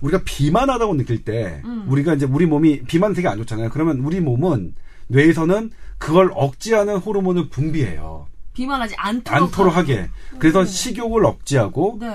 [0.00, 1.86] 우리가 비만하다고 느낄 때 음.
[1.88, 3.70] 우리가 이제 우리 몸이 비만 되게 안 좋잖아요.
[3.70, 4.74] 그러면 우리 몸은
[5.08, 8.26] 뇌에서는 그걸 억제하는 호르몬을 분비해요.
[8.56, 9.42] 비만하지 않도록.
[9.42, 10.08] 않도록 하게.
[10.38, 12.10] 그래서 식욕을 억제하고 네.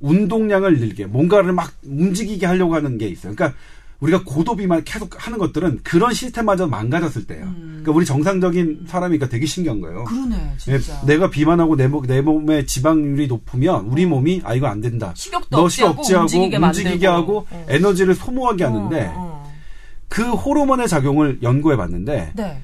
[0.00, 3.34] 운동량을 늘게 뭔가를 막 움직이게 하려고 하는 게 있어요.
[3.34, 3.58] 그러니까
[4.00, 7.52] 우리가 고도 비만 계속 하는 것들은 그런 시스템마저 망가졌을 때예요.
[7.56, 10.00] 그러니까 우리 정상적인 사람이니까 되게 신기한 거예요.
[10.02, 10.04] 음.
[10.04, 11.00] 그러네, 예, 진짜.
[11.04, 15.12] 내가 비만하고 내, 몸- 내 몸의 지방률이 높으면 우리 몸이 아 이거 안 된다.
[15.16, 17.06] 식욕도 너 억제하고 억제하고 움직이게 움직이게.
[17.08, 17.66] 하고 어.
[17.68, 19.52] 에너지를 소모하게 하는데 어, 어.
[20.08, 22.62] 그 호르몬의 작용을 연구해 봤는데 네.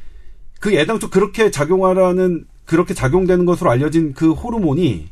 [0.60, 5.08] 그 애당초 그렇게 작용하라는 그렇게 작용되는 것으로 알려진 그 호르몬이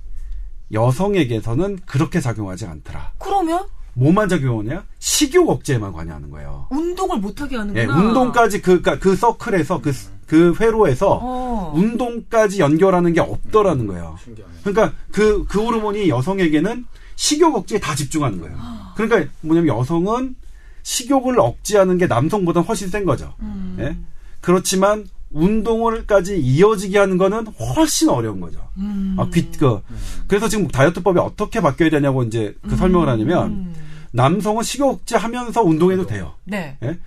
[0.72, 3.12] 여성에게서는 그렇게 작용하지 않더라.
[3.18, 4.84] 그러면 뭐만 작용하냐?
[4.98, 6.66] 식욕 억제에만 관여하는 거예요.
[6.70, 7.82] 운동을 못하게 하는구나.
[7.82, 9.92] 예, 운동까지 그, 그러니까 그 서클에서 그,
[10.26, 11.72] 그 회로에서 어.
[11.76, 14.16] 운동까지 연결하는 게 없더라는 거예요.
[14.24, 14.54] 신기하네.
[14.64, 16.86] 그러니까 그, 그 호르몬이 여성에게는
[17.16, 18.56] 식욕 억제에 다 집중하는 거예요.
[18.96, 20.36] 그러니까 뭐냐면 여성은
[20.82, 23.34] 식욕을 억제하는 게 남성보다 훨씬 센 거죠.
[23.40, 23.76] 음.
[23.78, 23.96] 예?
[24.40, 28.60] 그렇지만 운동을까지 이어지게 하는 거는 훨씬 어려운 거죠.
[28.76, 29.16] 음.
[29.18, 29.80] 아, 귀, 그,
[30.26, 33.74] 그래서 지금 다이어트법이 어떻게 바뀌어야 되냐고 이제 그 설명을 하냐면 음.
[34.12, 36.34] 남성은 식욕 억제하면서 운동해도 돼요.
[36.44, 36.76] 네.
[36.82, 36.98] 예?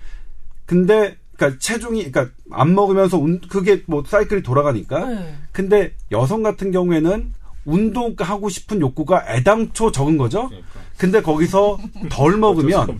[0.66, 5.06] 근데 그러니까 체중이 그러니까 안 먹으면서 운, 그게 뭐 사이클이 돌아가니까.
[5.06, 5.34] 네.
[5.52, 7.32] 근데 여성 같은 경우에는
[7.64, 10.48] 운동하고 싶은 욕구가 애당초 적은 거죠.
[10.48, 10.80] 그러니까.
[10.96, 11.78] 근데 거기서
[12.10, 12.98] 덜 먹으면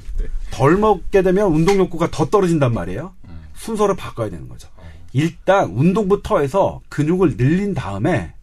[0.51, 3.14] 덜 먹게 되면 운동 욕구가 더 떨어진단 말이에요.
[3.55, 4.68] 순서를 바꿔야 되는 거죠.
[5.17, 8.35] 일단 운동부터 해서 근육을 늘린 다음에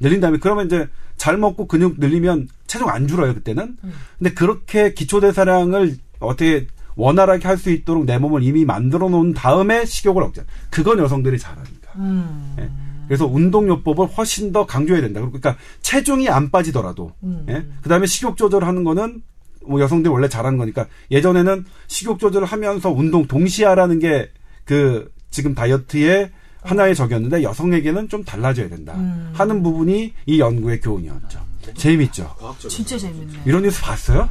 [0.00, 3.76] 늘린 다음에 그러면 이제 잘 먹고 근육 늘리면 체중 안 줄어요 그때는.
[4.18, 6.66] 근데 그렇게 기초 대사량을 어떻게
[6.96, 10.42] 원활하게 할 수 있도록 내 몸을 이미 만들어 놓은 다음에 식욕을 억제.
[10.70, 11.92] 그건 여성들이 잘하니까.
[11.96, 12.54] 음.
[12.58, 12.70] 예.
[13.08, 15.20] 그래서 운동요법을 훨씬 더 강조해야 된다.
[15.20, 17.44] 그러니까 체중이 안 빠지더라도, 음.
[17.50, 17.66] 예?
[17.82, 19.22] 그 다음에 식욕 조절하는 거는
[19.66, 24.30] 뭐 여성들이 원래 잘하는 거니까 예전에는 식욕 조절을 하면서 운동 동시에 하라는 게
[24.64, 26.30] 그 지금 다이어트의
[26.62, 29.32] 하나의 적이었는데 여성에게는 좀 달라져야 된다 음.
[29.34, 31.40] 하는 부분이 이 연구의 교훈이었죠.
[31.74, 32.24] 재미있죠.
[32.38, 32.68] 과학적으로.
[32.68, 33.40] 진짜 재밌네.
[33.44, 34.28] 이런 뉴스 봤어요?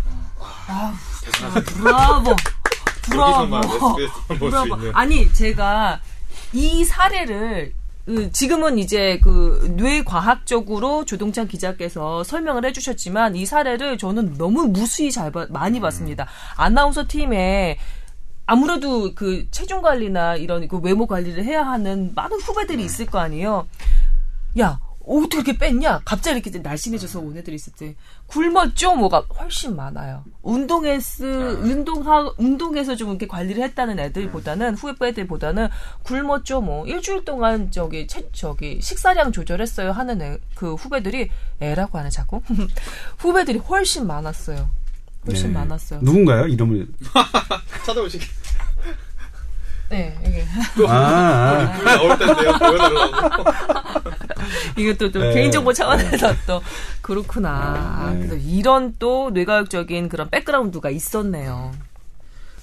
[1.66, 2.30] 브라보.
[3.14, 3.98] 여기서만 브라보.
[4.40, 4.76] 브라보.
[4.78, 4.92] 있는.
[4.96, 6.00] 아니 제가
[6.54, 7.74] 이 사례를
[8.06, 15.32] 그, 지금은 이제 그 뇌과학적으로 조동찬 기자께서 설명을 해주셨지만 이 사례를 저는 너무 무수히 잘
[15.32, 16.28] 봐- 많이 봤습니다.
[16.56, 17.78] 아나운서 팀에
[18.52, 23.66] 아무래도 그 체중 관리나 이런 그 외모 관리를 해야 하는 많은 후배들이 있을 거 아니에요.
[24.60, 26.02] 야 어떻게 이렇게 뺐냐?
[26.04, 27.96] 갑자기 이렇게 날씬해져서 온 애들이 있을 때
[28.28, 28.98] 굶었죠?
[28.98, 30.26] 뭐가 훨씬 많아요.
[30.42, 35.70] 운동에서 운동하 운동에서 좀 이렇게 관리를 했다는 애들보다는 후배 애들보다는
[36.04, 36.60] 굶었죠?
[36.60, 41.30] 뭐 일주일 동안 저기 채, 저기 식사량 조절했어요 하는 애, 그 후배들이
[41.62, 42.42] 애라고 하네 자꾸
[43.18, 44.82] 후배들이 훨씬 많았어요.
[45.28, 45.54] 훨씬 네.
[45.54, 46.00] 많았어요.
[46.02, 46.48] 누군가요?
[46.48, 46.88] 이름을.
[47.86, 48.26] 찾아보시기.
[49.92, 50.46] 네, 이게
[50.88, 51.74] 아, 아.
[51.78, 52.52] 둘이 나올 텐데요.
[52.58, 53.44] 보여달라고.
[54.78, 55.34] 이것도 좀 네.
[55.34, 56.62] 개인정보 차원에서 또
[57.02, 58.12] 그렇구나.
[58.14, 58.20] 네.
[58.28, 61.72] 그래서 이런 또 뇌과학적인 그런 백그라운드가 있었네요.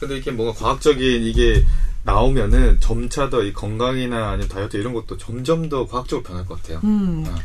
[0.01, 1.64] 근데 이렇게 뭔가 과학적인 이게
[2.05, 6.81] 나오면은 점차 더 이 건강이나 아니면 다이어트 이런 것도 점점 더 과학적으로 변할 것 같아요.
[6.85, 7.24] 음.
[7.29, 7.37] 아,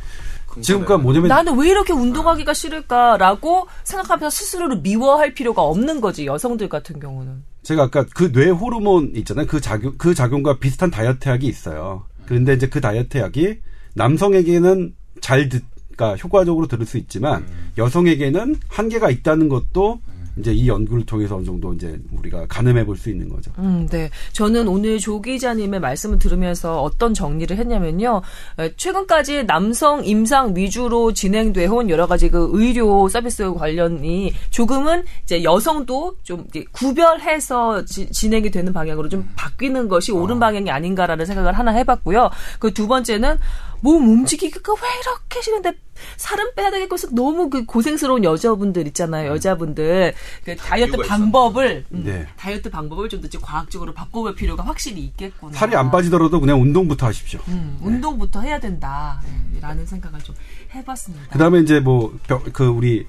[0.62, 6.70] 지금 그러니까 뭐냐면 나는 왜 이렇게 운동하기가 싫을까라고 생각하면서 스스로를 미워할 필요가 없는 거지 여성들
[6.70, 7.44] 같은 경우는.
[7.64, 9.48] 제가 아까 그 뇌 호르몬 있잖아요.
[9.48, 12.06] 그 작용 그 작용과 비슷한 다이어트 약이 있어요.
[12.26, 13.60] 그런데 이제 그 다이어트 약이
[13.96, 15.64] 남성에게는 잘 듣,
[15.96, 17.46] 그러니까 효과적으로 들을 수 있지만
[17.78, 20.02] 여성에게는 한계가 있다는 것도
[20.38, 23.52] 이제 이 연구를 통해서 어느 정도 이제 우리가 가늠해 볼 수 있는 거죠.
[23.60, 24.10] 음, 네.
[24.32, 28.22] 저는 오늘 조 기자님의 말씀을 들으면서 어떤 정리를 했냐면요.
[28.60, 35.44] 에, 최근까지 남성 임상 위주로 진행돼 온 여러 가지 그 의료 서비스 관련이 조금은 이제
[35.44, 41.72] 여성도 좀 구별해서 지- 진행이 되는 방향으로 좀 바뀌는 것이 옳은 방향이 아닌가라는 생각을 하나
[41.72, 42.30] 해봤고요.
[42.60, 43.38] 그 두 번째는
[43.84, 45.74] 몸 움직이기가 왜 이렇게 싫은데
[46.16, 49.32] 살은 빼야 되겠고 해서 너무 그 고생스러운 여자분들 있잖아요.
[49.32, 50.14] 여자분들
[50.46, 52.26] 그 다이어트 이유가 방법을 음, 네.
[52.38, 55.52] 다이어트 방법을 좀 더 과학적으로 바꿔볼 필요가 확실히 있겠구나.
[55.54, 57.42] 살이 안 빠지더라도 그냥 운동부터 하십시오.
[57.50, 60.34] 음, 운동부터 해야 된다라는 생각을 좀
[60.74, 61.28] 해봤습니다.
[61.32, 62.14] 그다음에 이제 뭐
[62.54, 63.06] 그 우리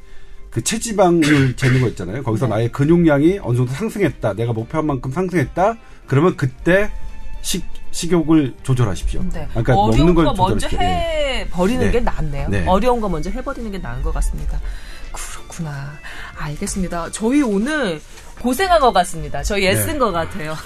[0.51, 2.23] 그 체지방률 재는 거 있잖아요.
[2.25, 2.51] 거기서 네.
[2.51, 4.35] 나의 근육량이 어느 정도 상승했다.
[4.35, 5.77] 내가 목표한 만큼 상승했다.
[6.07, 6.91] 그러면 그때
[7.43, 7.65] 식
[7.95, 9.23] 식욕을 조절하십시오.
[9.33, 9.47] 네.
[9.51, 10.81] 그러니까 어려운 먹는 걸거 먼저 조절하십시오.
[10.81, 10.85] 예.
[10.85, 11.93] 해 버리는 네.
[11.93, 12.49] 게 낫네요.
[12.49, 12.67] 네.
[12.67, 14.61] 어려운 거 먼저 해 버리는 게 나은 것 같습니다.
[15.13, 15.93] 그렇구나.
[16.37, 17.13] 알겠습니다.
[17.13, 18.03] 저희 오늘
[18.41, 19.45] 고생한 것 같습니다.
[19.45, 19.99] 저희 애쓴 네.
[19.99, 20.57] 것 같아요.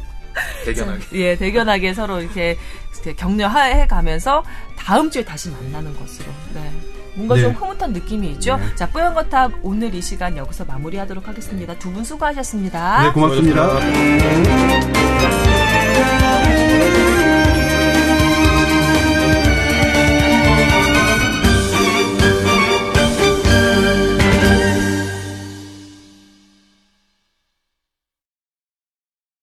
[0.64, 1.04] 대견하게.
[1.12, 2.56] 예, 대견하게 서로 이렇게
[2.94, 4.42] 이렇게 격려해 가면서
[4.78, 6.32] 다음 주에 다시 만나는 것으로.
[6.54, 6.72] 네.
[7.14, 7.42] 뭔가 네.
[7.42, 8.56] 좀 흐뭇한 느낌이 있죠.
[8.56, 8.74] 네.
[8.76, 11.74] 자, 뽀얀거탑 오늘 이 시간 여기서 마무리하도록 하겠습니다.
[11.78, 13.02] 두 분 수고하셨습니다.
[13.04, 13.66] 네, 고맙습니다.
[13.80, 14.90] 수고하셨습니다.